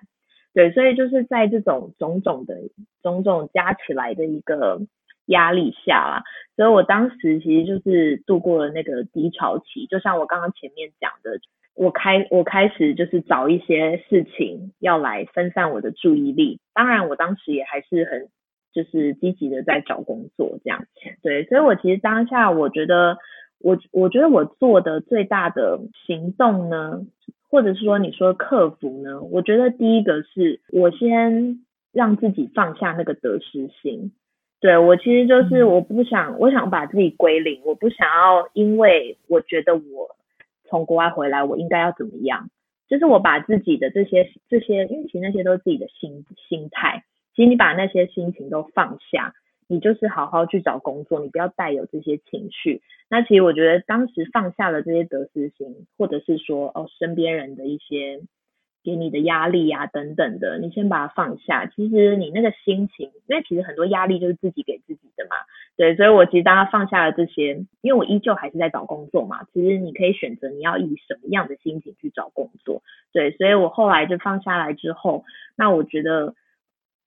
[0.54, 2.56] 对，所以就是在这种种种的
[3.02, 4.80] 种种加起来的一个。
[5.28, 6.22] 压力下啦，
[6.54, 9.86] 所以我当时其实就是度过了那个低潮期。
[9.86, 11.40] 就像我刚刚前面讲的，
[11.74, 16.60] 我开我开始就是找一些事情要来分散我的注意力。
[16.74, 18.28] 当然，我当时也还是很
[18.74, 20.84] 就是积极的在找工作这样。
[21.22, 23.16] 对，所以我其实当下我觉得
[23.64, 27.06] 我我觉得我做的最大的行动呢，
[27.48, 34.12] 或者是说你说克服呢，我觉得第一个是我先让自己放下那个得失心。
[34.60, 40.14] 对我其实就是我不想，我想把自己归零，我不想要，因为我觉得我
[40.68, 42.50] 从国外回来，我应该要怎么样？
[42.86, 47.02] 就是我把自己的这些这些，因为其实那些都是自己的心心态。
[47.34, 49.32] 其实你把那些心情都放下，
[49.66, 52.82] 你就是好好去找工作，你不要带有这些情绪。
[53.08, 58.20] 那其实我觉得当时放下了这些得失心，或者是说哦身边人的一些。
[58.86, 61.64] 给你的压力呀，等等的，你先把它放下。
[61.64, 65.36] 其实你那个心情，因为其实很多压力就是自己给自己的嘛。
[65.74, 69.44] 对，所以我其实当他放下了这些，因为我依旧还是在找工作嘛。
[69.54, 72.82] 其实你可以选择你要以什么样的心情去找工作。
[73.10, 75.24] 对，所以我后来就放下来之后，
[75.56, 76.34] 那我觉得，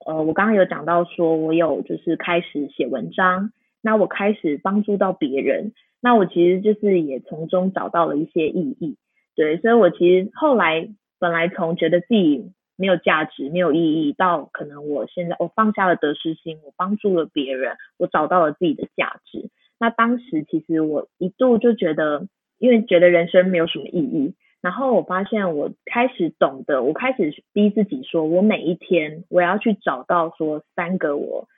[0.06, 8.96] 呃，我刚刚有讲到说我有就是开始写文章，那我开始帮助到别人，那我其实就是也从中找到了一些意义。
[9.34, 10.88] 对，所以我其实后来。
[11.20, 19.50] 本来从觉得自己没有价值、没有意义，到可能我现在我放下了得失心，我帮助了别人，我找到了自己的价值。
[19.80, 31.48] 那当时其实我一度就觉得，因为觉得人生没有什么意义，然后我发现我开始懂得，我开始逼自己说，我每一天我要去找到说三个我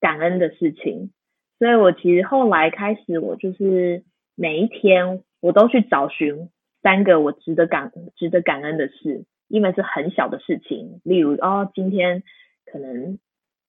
[0.00, 1.10] 感恩的事情。
[1.58, 6.48] 所以我其实后来开始，我就是每一天我都去找寻。
[6.82, 12.22] 三个我值得感值得感恩的事，因为是很小的事情，例如哦，今天
[12.64, 13.18] 可能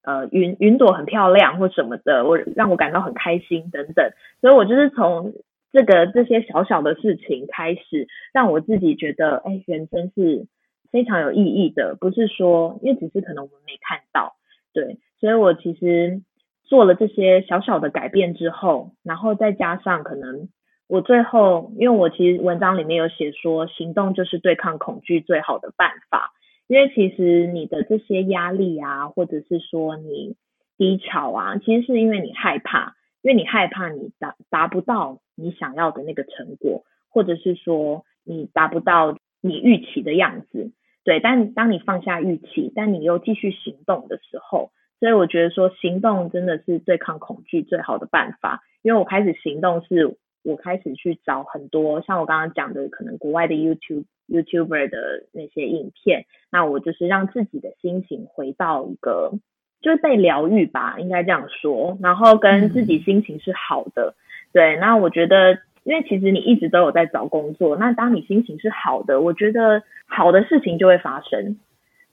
[0.04, 5.34] 呃云云朵很漂亮或什么的，我让我感到很开心等等，所以我就是从
[5.78, 10.48] 这个这些小小的事情开始，让我自己觉得哎，人生是
[10.92, 14.38] 非常有意义的，不是说因为只是可能我们没看到，
[14.74, 16.24] 对，所以我其实
[16.64, 20.50] 做了这些小小的改变之后，然后再加上可能。
[20.88, 26.32] 我最后，因为我其实文章里面有写说，行动就是对抗恐惧最好的办法。
[26.68, 30.36] 因为其实你的这些压力啊，或者是说你
[30.76, 40.72] 低潮啊，其实是因为你害怕，因为你害怕你达达不到你想要的那个成果，或者是说你达不到你预期的样子。
[41.04, 48.62] 对，但当你放下预期，但你又继续行动的时候，所以我觉得说行动真的是对抗恐惧最好的办法。
[48.82, 50.18] 因为我开始行动是。
[50.44, 59.34] 我开始去找很多像我刚刚讲的，可能国外的 YouTube YouTuber 的那些影片，那我就是让自己的心情回到一个
[59.82, 64.16] 就是被疗愈吧，应该这样说，然后跟自己心情是好的。
[64.54, 71.58] 对，那我觉得，因为其实你一直都有在找工作，那当你心情是好的，我觉得好的事情就会发生。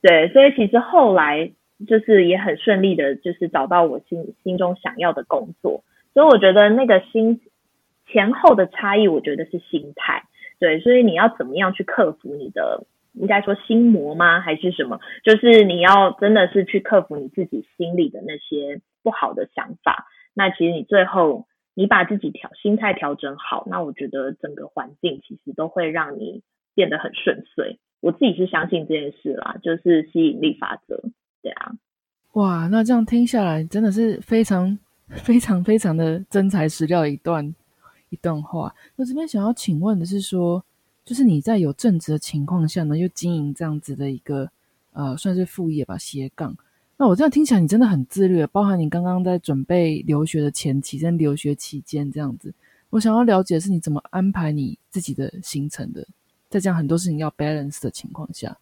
[0.03, 1.50] 对，所以其实后来
[1.87, 7.40] 就是也很顺利的，就是找到我心心中想要的工作，所以我觉得那个心。
[8.07, 10.22] 前后的差异，我觉得是心态，
[10.61, 14.40] 对，所以你要怎么样去克服你的，应该说心魔吗？
[14.40, 15.00] 还是什么？
[15.24, 20.06] 就是你要真的是去克服你自己心里的那些不好的想法。
[20.35, 26.42] 那其实你最后你把自己调心态调整好，那我觉得整个环境其实都会让你
[26.75, 27.79] 变得很顺遂。
[28.00, 31.00] 我自己是相信这件事啦，就是吸引力法则，
[31.42, 31.73] 对啊。
[32.33, 37.54] 哇，那这样听下来真的是非常非常非常的真材实料一段。
[38.10, 40.65] 一段话，我这边想要请问的是说，
[41.05, 44.50] 就是你在有正职的情况下呢，又经营这样子的一个
[44.92, 46.57] 呃，算是副业吧，斜杠。
[46.96, 52.55] 那我这样听起来，你真的很自律，包含你刚刚在准备留学的前期在留学期间这样子。
[52.90, 56.07] 我想要了解的是你怎么安排你自己的行程的，
[56.48, 58.57] 在这样很多事情要 balance 的情况下。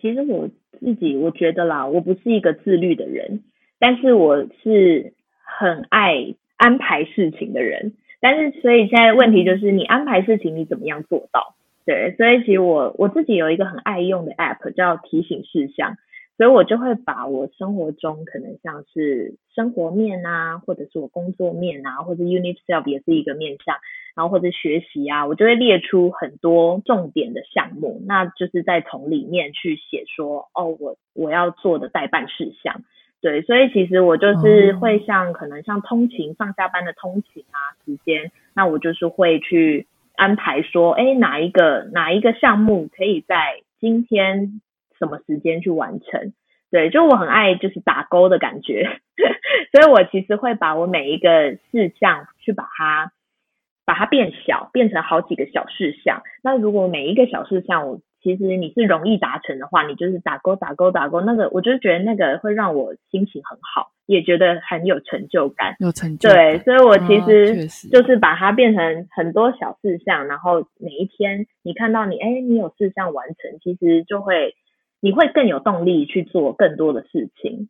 [0.00, 0.46] 其实我
[0.78, 3.42] 自己我觉得啦，我不是一个自律的人，
[3.78, 7.94] 但是我是很爱安排事情的人。
[8.20, 11.54] 但是所以现在问题就是，你安排事情你怎么样做到？
[11.88, 15.96] 对，所以其实我我自己有一个很爱用的 app 叫提醒事项。
[16.36, 23.74] 所以我就会把我生活中可能像是生活面啊，或者是我工作面啊，或者 unit self 也是一个面向，
[24.14, 32.82] 然后或者学习啊，我就会列出很多重点的项目，那就是在从里面去写说，哦，我我要做的代办事项，
[33.20, 39.88] 对，所以其实我就是会像可能像通勤上下班的通勤啊时间，那我就是会去
[40.18, 44.60] 安排说，哎，哪一个哪一个项目可以在今天。
[45.00, 46.32] 什么时间去完成？
[46.72, 48.98] 对，就我很爱就是打勾的感觉，
[49.70, 53.12] 所以我其实会把我每一个事项去把它
[53.86, 56.22] 把它变小，变成好几个小事项。
[56.42, 65.76] 那如果每一个小事项我其实你是容易达成的话，你就是打勾打勾打勾，那个我就觉得那个会让我心情很好，也觉得很有成就感。
[65.80, 74.54] 有成就对，所以我其实就是把它变成很多小事项，然后每一天你看到你哎你有事项完成，其实就会。
[75.00, 77.68] 你会更有动力去做更多的事情。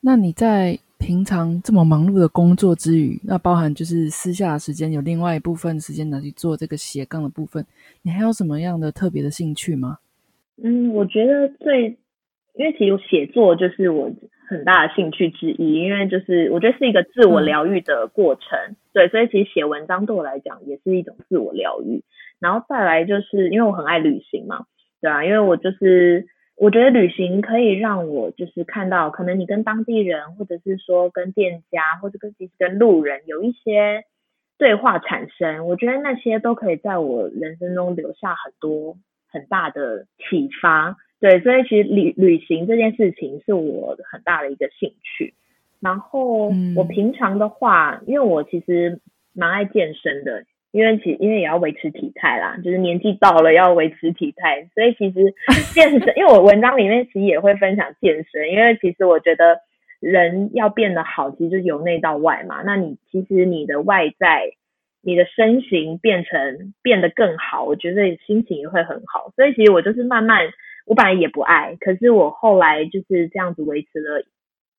[0.00, 7.64] 那你在平常这么忙碌的工作之余，那包含就是私下的时间，有另外一部分时间拿去做这个斜杠的部分，
[8.02, 9.96] 你还有什么样的特别的兴趣吗？
[10.62, 11.96] 嗯，我觉得最，
[12.54, 14.12] 因为其实写作就是我
[14.46, 22.04] 很大的兴趣之一，因为就是我觉得是一个自我疗愈的过程，对，所以其实写文章对我来讲也是一种自我疗愈。
[22.38, 24.66] 然后再来就是因为我很爱旅行嘛，
[25.00, 26.26] 对啊，因为我就是。
[26.60, 34.04] 我觉得旅行可以让我就是看到，可能你跟当地人，或者是说跟店家，或者跟其实跟路人有一些
[34.58, 35.66] 对话产生。
[35.66, 38.98] 我觉得那些都可以在我人生中留下很多
[39.30, 40.98] 很大的启发。
[41.18, 45.32] 对，所以其实旅旅行这件事情是我很大的一个兴趣。
[45.80, 49.00] 然后我平常的话，因为我其实
[49.32, 50.44] 蛮爱健身的。
[50.72, 55.34] 因为其因为也要维持体态啦，就是年纪到了要维持体态，所以其实
[55.74, 59.58] 健身，因为我文章里面其实也会分享健身，因为其实我觉得
[59.98, 62.62] 人要变得好，其实就由内到外嘛。
[62.64, 64.52] 那你其实你的外在，
[65.02, 69.32] 你的身形变成变得更好，我觉得心情也会很好。
[69.34, 70.46] 所以其实我就是慢慢，
[70.86, 74.24] 我本来也不爱，可是我后来就是这样子维持了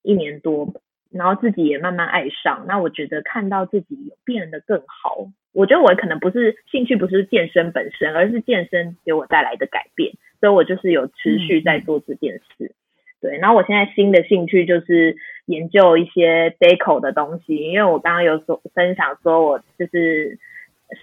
[0.02, 0.72] 一年多。
[1.12, 12.74] 然后自己也慢慢爱上，那我觉得看到自己有变得更好，我觉得我可能不是兴趣不是健身本身，而是健身给我带来的改变，所以我就是有持续在做这件事。
[13.20, 20.38] 对，然后我现在新的兴趣就是研究一些 deco 的东西，因为我刚刚有所分享说我就是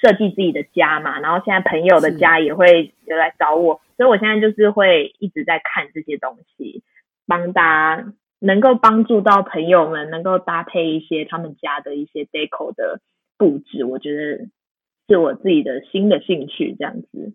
[0.01, 6.83] 设计自己的家嘛，然后现在朋友的家也会有来找我，所以我现在就是会一直在看这些东西，
[7.27, 8.13] 帮大家。
[8.39, 13.01] 能够帮助到朋友们，能够搭配一些他们家的一些 deco 的
[13.37, 14.45] 布置，我觉得
[15.07, 16.73] 是我自己的新的兴趣。
[16.79, 17.33] 这样子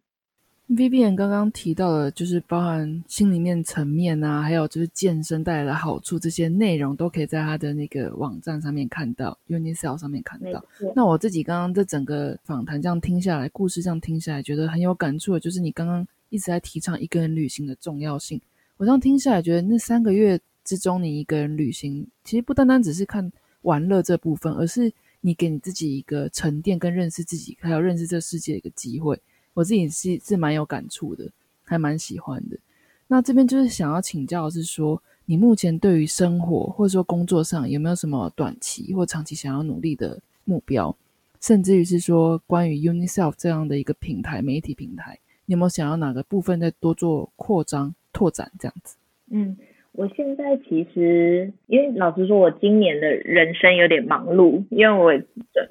[0.70, 10.64] ，Vivian 刚刚提到的，就是包含心里面层面啊，还有就是健身带来的好处，这些内容都可以在他的那个网站上面看到，Unicell 上面看到。
[10.96, 18.40] 那我自己刚刚这整个访谈这样听下来，故事这样听下来，觉得很有感触的，就是你刚刚一直在提倡一个人旅行的重要性。
[18.78, 20.40] 我这样听下来，觉得那三个月。
[20.64, 23.30] 之中，你一个人旅行，其实不单单只是看
[23.62, 29.20] 玩乐这部分，而是你给你自己一个沉淀跟认识自己，还有认识这世界的一个机会。
[29.52, 31.30] 我自己是是蛮有感触的，
[31.62, 32.58] 还蛮喜欢的。
[33.06, 40.94] 那这边就是想要请教是说，你目前对于生活或者说工作上有没有什么短期或长期想要努力的目标？
[41.40, 48.96] 甚至于是说，关于 UniSelf 这样的一个平台媒体平台，你有没有想要哪个部分再多做扩张拓展这样子？
[49.28, 49.56] 嗯。
[49.96, 55.16] 我现在其实，因为老实说，我今年的人生有点忙碌，因为我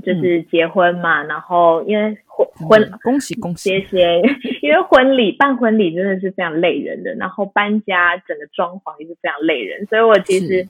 [0.02, 4.22] 就是结婚嘛，然后因为婚婚恭喜恭喜，谢谢，
[4.62, 10.70] 因为婚礼办婚礼真的是非常累人的，然后搬家整个装潢也是非常累人，所以我其实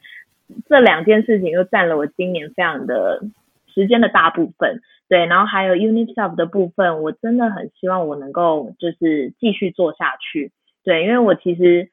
[0.68, 3.22] 这两件事情又占了我今年非常的
[3.72, 10.52] 时间的大部分，对，然后还有 Unit Self 的部分，我真的很希望我能够就是继续做下去，
[10.84, 11.90] 对，因为我其实。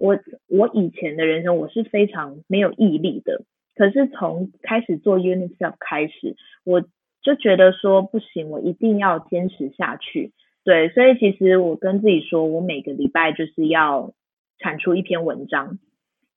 [0.00, 3.44] 我我以前的人生我是非常没有毅力的，
[3.76, 6.34] 可是从开始做 UNICEF 开始，
[6.64, 6.80] 我
[7.22, 10.32] 就觉得说不行，我一定要坚持下去。
[10.64, 14.14] 对，所以其实我跟自己说，我每个礼拜就是要
[14.58, 15.78] 产出一篇文章。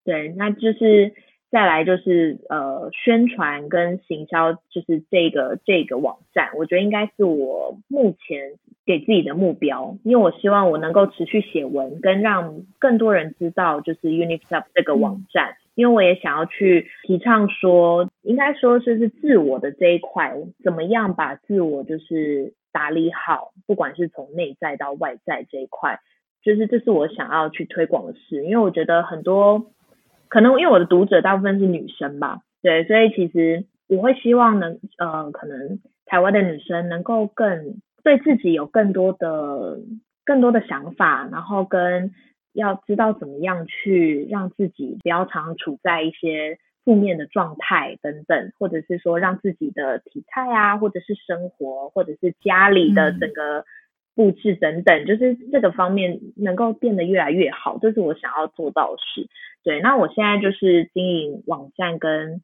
[0.04, 1.14] 对，那就是
[1.54, 8.54] 再来就是呃宣传跟行销，就是这个这个网站，我觉得应该是我目前
[8.88, 20.34] 给自己的目标，因为我希望我能够持续写文，跟让更多人知道就是 Uniflap 这个网站，因为我也想要去提倡说，应该说是是自我的这一块，
[20.64, 26.00] 怎么样把自我就是打理好，不管是从内在到外在这一块。
[26.44, 29.68] 就是这是我想要去推广的事，因为我觉得很多
[30.34, 39.78] 可能因为我的读者大部分是女生吧，对，所以其实我会希望能呃，可能台湾的女生能够更对自己有更多的
[40.26, 42.10] 更多的想法，然后跟
[42.52, 53.66] 要知道怎么样去让自己不要常处在一些负面的状态等等，或者是说让自己的体态啊，或者是生活，或者是家里的整个。
[54.16, 59.28] 布置等等，就是这个方面能够变得越来越好，这是我想要做到的事。
[59.64, 62.42] 对，那我现在就是经营网站跟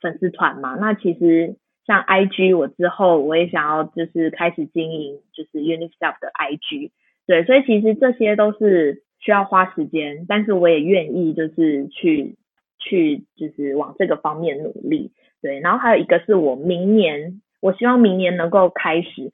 [0.00, 0.74] 粉丝团嘛。
[0.74, 1.56] 那其实
[1.86, 6.90] 像 IG，我之后我也想要就是开始经营就是 Unifed 的 IG。
[7.26, 12.36] 对，所以其实这些都是需要花时间，但是我也愿意就是去
[12.78, 15.12] 去就是往这个方面努力。
[15.40, 19.32] 对，然后还有一个是我明年，我希望明年能够开始。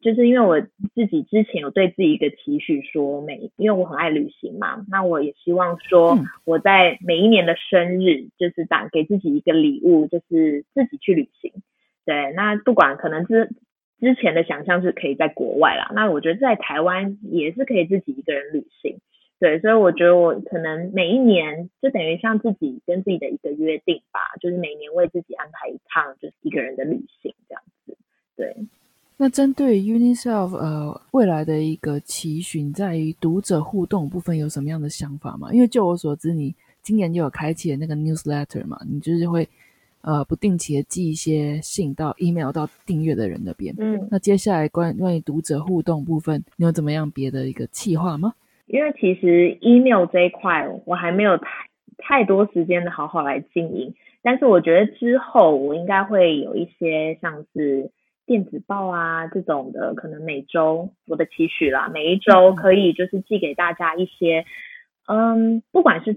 [0.00, 0.60] 就是因为我
[0.94, 11.52] 自己之前有对自己一个期许，说每因为我很爱旅行嘛，那我也希望说我在每一年的生日，就是打给自己一个礼物，就是自己去旅行。
[12.06, 13.50] 对，那不管可能之
[14.00, 18.98] 之前的想象是可以在国外啦，那我觉得在台湾也是可以自己一个人旅行。
[19.38, 27.98] 对，所以我觉得我可能每一年就等于像自己跟自己的一个约定吧，就是每年为自己安排一趟就是一个人的旅行这样子。
[28.34, 28.56] 对。
[29.22, 35.52] 那针对 Uniself 呃未来的一个期许，在于读者互动部分有什么样的想法吗？
[35.52, 39.46] 因为就我所知，你今年就有开启了那个 newsletter 嘛，你就是会
[40.00, 43.74] 呃不定期的寄一些信到 email 到订阅的人那边。
[43.76, 48.32] 嗯，那接下来关关于读者互动部分，你有怎么样别的一个计划吗？
[48.68, 51.44] 因为其实 email 这一块我还没有太
[51.98, 57.90] 太多时间的好好来经营，但是我觉得之后我应该会有一些像是。
[58.30, 64.44] 电子报啊，这种的可能每周我的期许啦，每一周可以就是寄给大家一些，
[65.08, 66.16] 嗯，不管是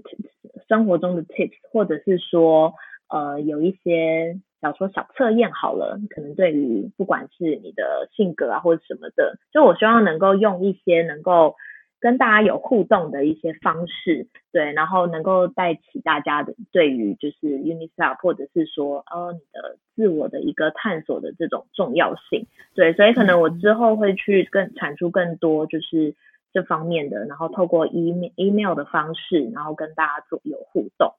[0.68, 2.74] 生活中的 tips，或者是说
[3.08, 11.56] 呃有一些，小说小测验好了，可能对于不管是你的性格啊或者什么的，就我希望能够用一些能够。
[12.04, 26.14] 跟大家有互动的一些方式，对，然后能够带起大家的对于就是 UNICEF 或者是说呃你的自我的一个探索的这种重要性，对，所以可能我之后会去更产出更多就是
[26.52, 31.14] 这方面的，然后透过 email email 的方式，然后跟大家做有互动，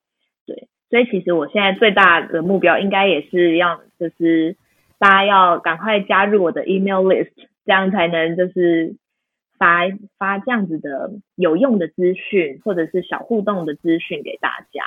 [0.46, 4.56] 对，所以其实我现在最大的目标应该也是要就是
[5.00, 7.32] 大家要赶快加入我的 email list，
[7.66, 8.96] 这样才能就是。
[9.58, 9.82] 发
[10.18, 14.84] 发这样子的有用的资讯，或者是小互动的资讯给大家。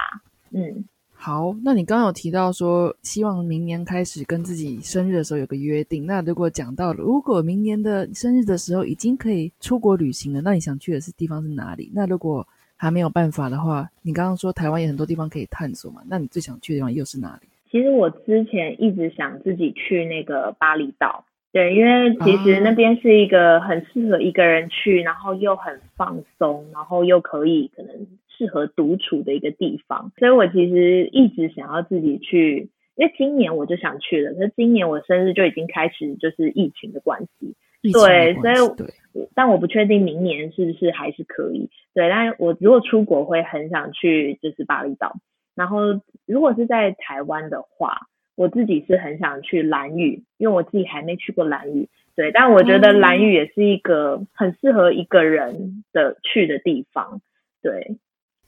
[0.51, 6.07] 嗯，好，那你刚刚有提到说，希望明年开始跟自己生日的时候有个约定。
[6.07, 11.91] 那如果讲到了，如果明年的生日的时候已经可以出国旅行了，那你想去的是地方是哪里？
[11.95, 12.47] 那如果
[12.77, 16.03] 还没有办法的话，你刚刚说台湾有很多地方可以探索嘛？
[16.09, 17.49] 那你最想去的地方又是哪里？
[17.71, 21.25] 其实我之前一直想自己去那个巴厘岛。
[21.59, 30.13] 对，因为其实那边是一个很适合一个人去，然后又很放松，然后又可以可能适合独处的一个地方。
[30.19, 37.57] 所以我其实一直想要自己去，因为今年我就想去了，可是今年我生日就已经开始就是疫情的关系，
[37.93, 41.69] 对，所以但我不确定明年是不是还是可以。
[41.93, 45.17] 对，但我如果出国会很想去就是巴厘岛，
[45.57, 45.81] 然后
[46.25, 48.03] 如果是在台湾的话。
[48.39, 57.21] 我自己是很想去蓝屿，因为我自己还没去过蓝屿，对，但我觉得蓝屿也是一个很适合一个人的去的地方，
[57.61, 57.97] 对。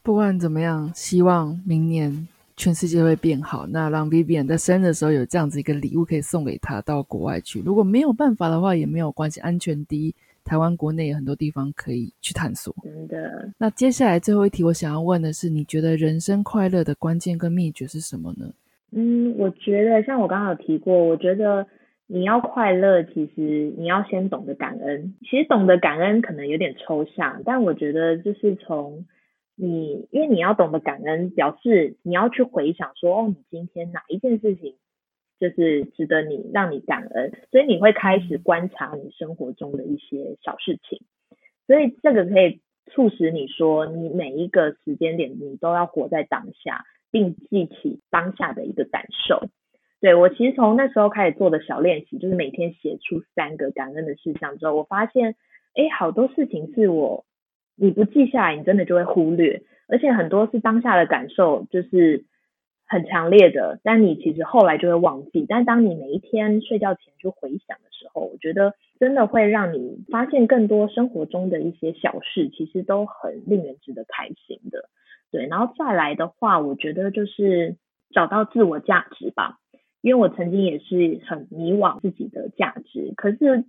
[0.04, 7.60] 不管怎么样，希望明年全世界会变好，那让 Vivian 在生日的时候有这样子一个礼物可以送给他到国外去。
[7.66, 10.14] 如果没有办法的话，也没有关系，安全第一。
[10.42, 12.74] 台湾国内有很多地方可以去探索。
[12.82, 13.52] 真的。
[13.58, 18.46] 那接下来最后一题，我想要问的是，你觉得人生快乐的关键跟秘诀是什么呢？
[18.92, 21.66] 嗯，我觉得像我刚刚有提过，我觉得
[22.06, 25.14] 你要快乐，其实你要先懂得感恩。
[25.22, 29.06] 其实懂得感恩可能有点抽象，但我觉得就是从
[29.54, 34.74] 你，因为你要懂得感恩，表示你要去回想说，哦，你今天哪一件事情
[35.38, 41.00] 就是值得你让你感恩，所以你会开始观察你生活中的一些小事情，
[41.66, 42.60] 所以这个可以。
[42.92, 49.48] 促使你说，你每一个时间点你都要活在当下，并记起当下的一个感受。
[50.00, 55.34] 对我其实从那时候开始做的小练习，就是每天写出三个感恩的事项之后，我发现，
[55.74, 57.26] 哎，好多事情是我
[57.76, 62.24] 你不记下来，你真的就会忽略，而且很多是当下的感受，就是
[62.86, 65.44] 很强烈的，但你其实后来就会忘记。
[65.46, 74.88] 但当你每一天睡觉前去回想的时候，我觉得真的会让你发现更多生活中的一些小事，其实都很令人值得开心的。
[75.30, 77.76] 对，然后再来的话，我觉得就是
[78.12, 79.58] 找到自我价值吧。
[80.02, 83.66] 因为我曾经也是很迷惘自己的价值，可是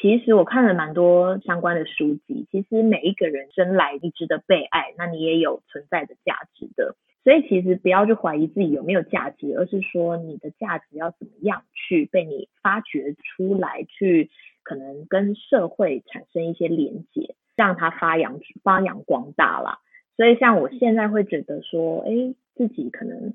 [0.00, 14.30] 其实我看了蛮多相关的书籍，其实每一个人生来你值得被爱，那你也有存在的价值的，所以其实不要去怀疑自己有没有价值，而是说你的价值要怎么样去被你发掘出来，去
[14.64, 19.78] 可能跟社会产生一些连接，让它发扬发扬光大啦。
[20.18, 23.32] 所以像我现在会觉得说，哎，自己可能。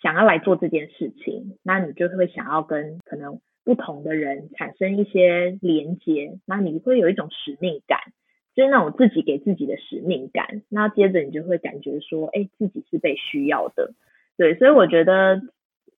[0.00, 7.98] 想要来做这件事情，那你就会想要跟可能不同的人产生一些连接，那你会有一种使命感，
[8.54, 10.62] 就是那种自己给自己的使命感。
[10.68, 13.92] 那接着你就会感觉说，哎，自己是被需要的，
[14.36, 14.54] 对。
[14.54, 15.42] 所以我觉得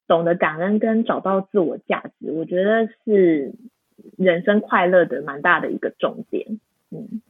[0.09, 3.53] 懂得感恩跟找到自我价值，我觉得是
[4.17, 6.59] 人生快乐的蛮大的一个重点。
[6.91, 7.21] 嗯，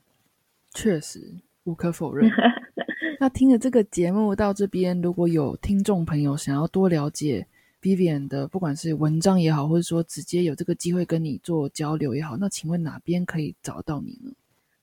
[0.70, 1.18] 确实
[1.64, 2.30] 无可否认。
[3.18, 7.46] 那听了这个节目到这边，如果有听众朋友想要多了解
[7.82, 14.32] Vivian 的，不管是文章也好，或者说直接有这个机会跟你做交流也好，那请问哪边可以找到你呢？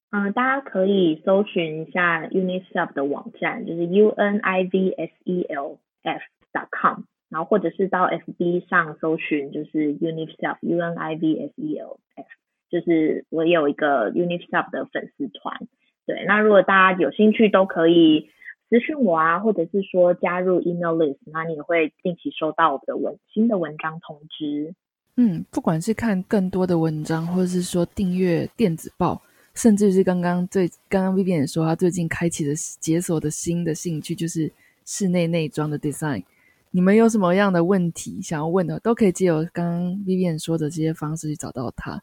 [0.09, 6.21] 嗯，大家可以搜寻一下 UNICEF 的网站，就是 U N I V S E L F
[6.53, 12.27] dot com，然后或者是到 FB 上搜寻，就是 UNICEF U N I V S E L F，
[12.69, 15.67] 就是我有一个 UNICEF 的粉丝团。
[16.07, 18.29] 对，那如果大家有兴趣，都可以
[18.69, 24.73] 私信我啊，或者是说加入 email list，那你也会定期收到我的文新的文章通知。
[25.17, 29.21] 嗯，不管是看更多的文章，或者是说订阅电子报，
[29.53, 34.49] 甚至是刚刚最刚刚 Vivian 说他最近开启的解锁的新的兴趣，就是
[34.85, 36.23] 室内内装的 design。
[36.71, 42.01] 你们有什么样的问题想要问的，都可以借由刚刚 Vivian 说的这些方式去找到他。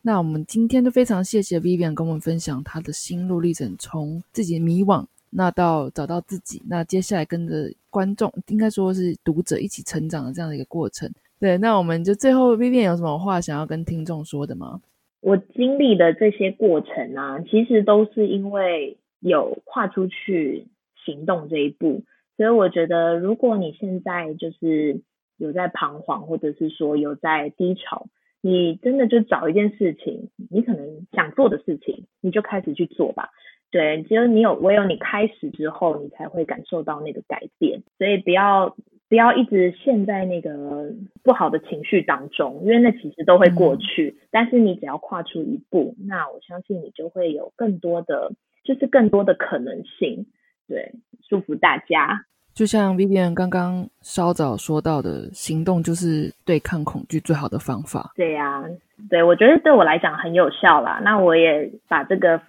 [0.00, 11.10] 那我们今天就非常谢谢 Vivian 跟我们分享他的心路历程，从自己迷惘，那到找到自己，那接下来跟着观众，应该说是读者一起成长的这样的一个过程。
[11.40, 14.80] 对，那我们就最后 Vivian 有什么话想要跟听众说的吗？
[15.20, 20.68] 我经历的这些过程啊，其实都是因为有跨出去
[21.04, 22.02] 行动这一步，
[22.36, 25.00] 所以我觉得，如果你现在就是
[25.36, 28.06] 有在彷徨，或者是说有在低潮。
[28.40, 33.30] 你真的就找一件事情，你可能想做的事情，你就开始去做吧。
[33.70, 37.82] 对，只有你有，唯有你开始之后，你才会感受到那个改变。
[37.98, 38.74] 所以不要
[39.08, 44.16] 不要一直陷在那个不好的情绪当中，因为那其实都会过去。
[44.30, 48.32] 但是你只要跨出一步，那我相信你就会有更多的，
[48.64, 50.26] 就是更多的可能性。
[50.66, 50.92] 对，
[51.28, 52.24] 祝福大家。
[52.58, 58.10] 就像 Vivian 刚刚稍早说到的，行动就是对抗恐惧最好的方法。
[58.16, 58.64] 对呀，
[59.08, 61.00] 对我觉得对我来讲很有效啦。
[61.04, 62.42] 那我也把这个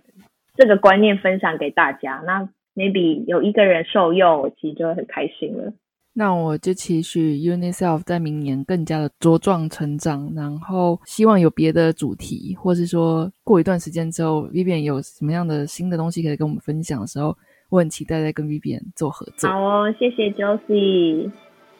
[0.55, 2.23] 这个观念分享给大家。
[2.25, 2.41] 那
[2.75, 5.71] maybe 有一个人受用，我其实就很开心了。
[6.13, 17.37] 那我就期许 UNICEF 在明年更加的茁壮成长，然后希望有别的主题，或是说过一段时间之后，Vivian 有什么样的新的东西可以跟我们分享的时候。
[17.69, 19.49] 我很期待在跟 Vivian 做合作。
[19.49, 21.31] 好哦，谢谢 Josie。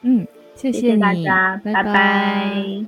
[0.01, 2.85] 嗯，谢谢大家，拜拜。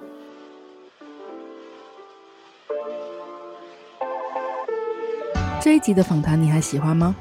[5.60, 7.16] 这一集的访谈你还喜欢吗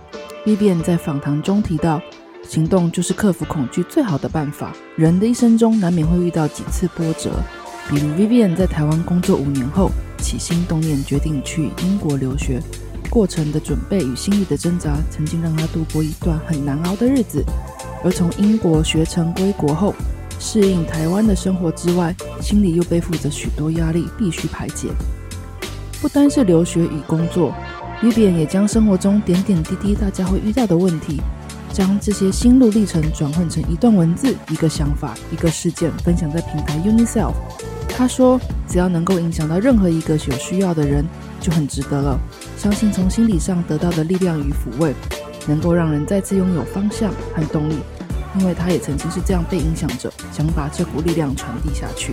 [0.44, 2.00] ？Vivian 在访谈中提到，
[2.42, 4.74] 行动就是克服恐惧最好的办法。
[4.96, 7.30] 人的一生中难免会遇到几次波折，
[7.88, 12.60] 比如 Vivian 在台湾工作五年后，起心动念决定去英国留学。
[13.08, 17.44] 过程的准备与心理的挣扎，曾经让他度过一段很难熬的日子。
[18.04, 19.94] 而从英国学成归国后，
[20.38, 24.88] 适应台湾的生活之外，心里又背负着许多压力，必须排解。
[26.00, 27.52] 不单是留学与工作
[28.02, 31.20] ，Vivian 也将生活中点点滴滴大家会遇到的问题，
[31.72, 37.34] 将这些心路历程转换成一段文字、一个想法、一个事件，分享在平台 UniSelf。
[37.88, 41.04] 他说：“只要能够影响到任何一个有需要的人。”
[41.40, 42.20] 就很值得了。
[42.60, 44.94] 相信从心理上得到的力量与抚慰，
[45.46, 47.78] 能够让人再次拥有方向和动力。
[48.38, 52.12] 因为他也曾经是这样被影响着，想把这股力量传递下去。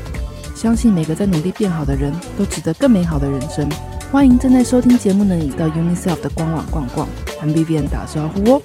[0.56, 3.68] 相信每个在努力变好的人都值得更美好的人生。
[4.10, 7.06] 欢迎正在收听节目的你到 UniSelf 的官网逛逛，
[7.42, 8.62] 和 Vivian 打招呼哦。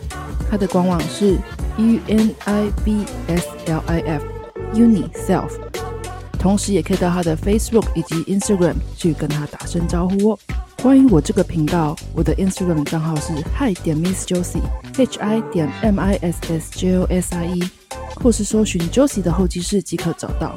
[0.49, 1.35] 他的官网是
[1.79, 4.25] U N I V S L I F
[4.73, 5.51] UniSelf，
[6.39, 10.39] 同时也可以到他的 Facebook 以及 Instagram 去跟他打声招呼哦。
[10.83, 17.33] 关于我这个频道，我的 Instagram 账号是 Hi 点 Miss Josie，H I 点 M I S S J O S
[17.37, 17.71] I E，
[18.17, 20.57] 或是搜寻 Josie 的候机室即可找到。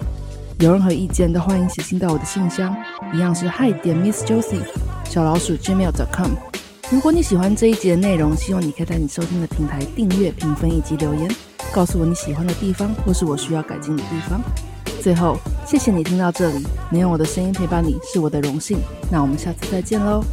[0.58, 2.76] 有任何意见都欢迎写信到我的信箱，
[3.14, 4.64] 一样是 Hi 点 Miss Josie
[5.04, 6.32] 小老鼠 gmail.com。
[6.90, 11.30] 如果你喜欢这一集的内容，希望你可以在你收听的平台订阅、评分以及留言，
[11.72, 14.42] 告诉我你喜欢的地方或是我需要改进的地方。
[15.06, 15.38] 最后，
[15.68, 18.80] 谢谢你听到这里，能用我的声音陪伴你是我的荣幸。
[19.12, 20.24] 那我们下次再见喽。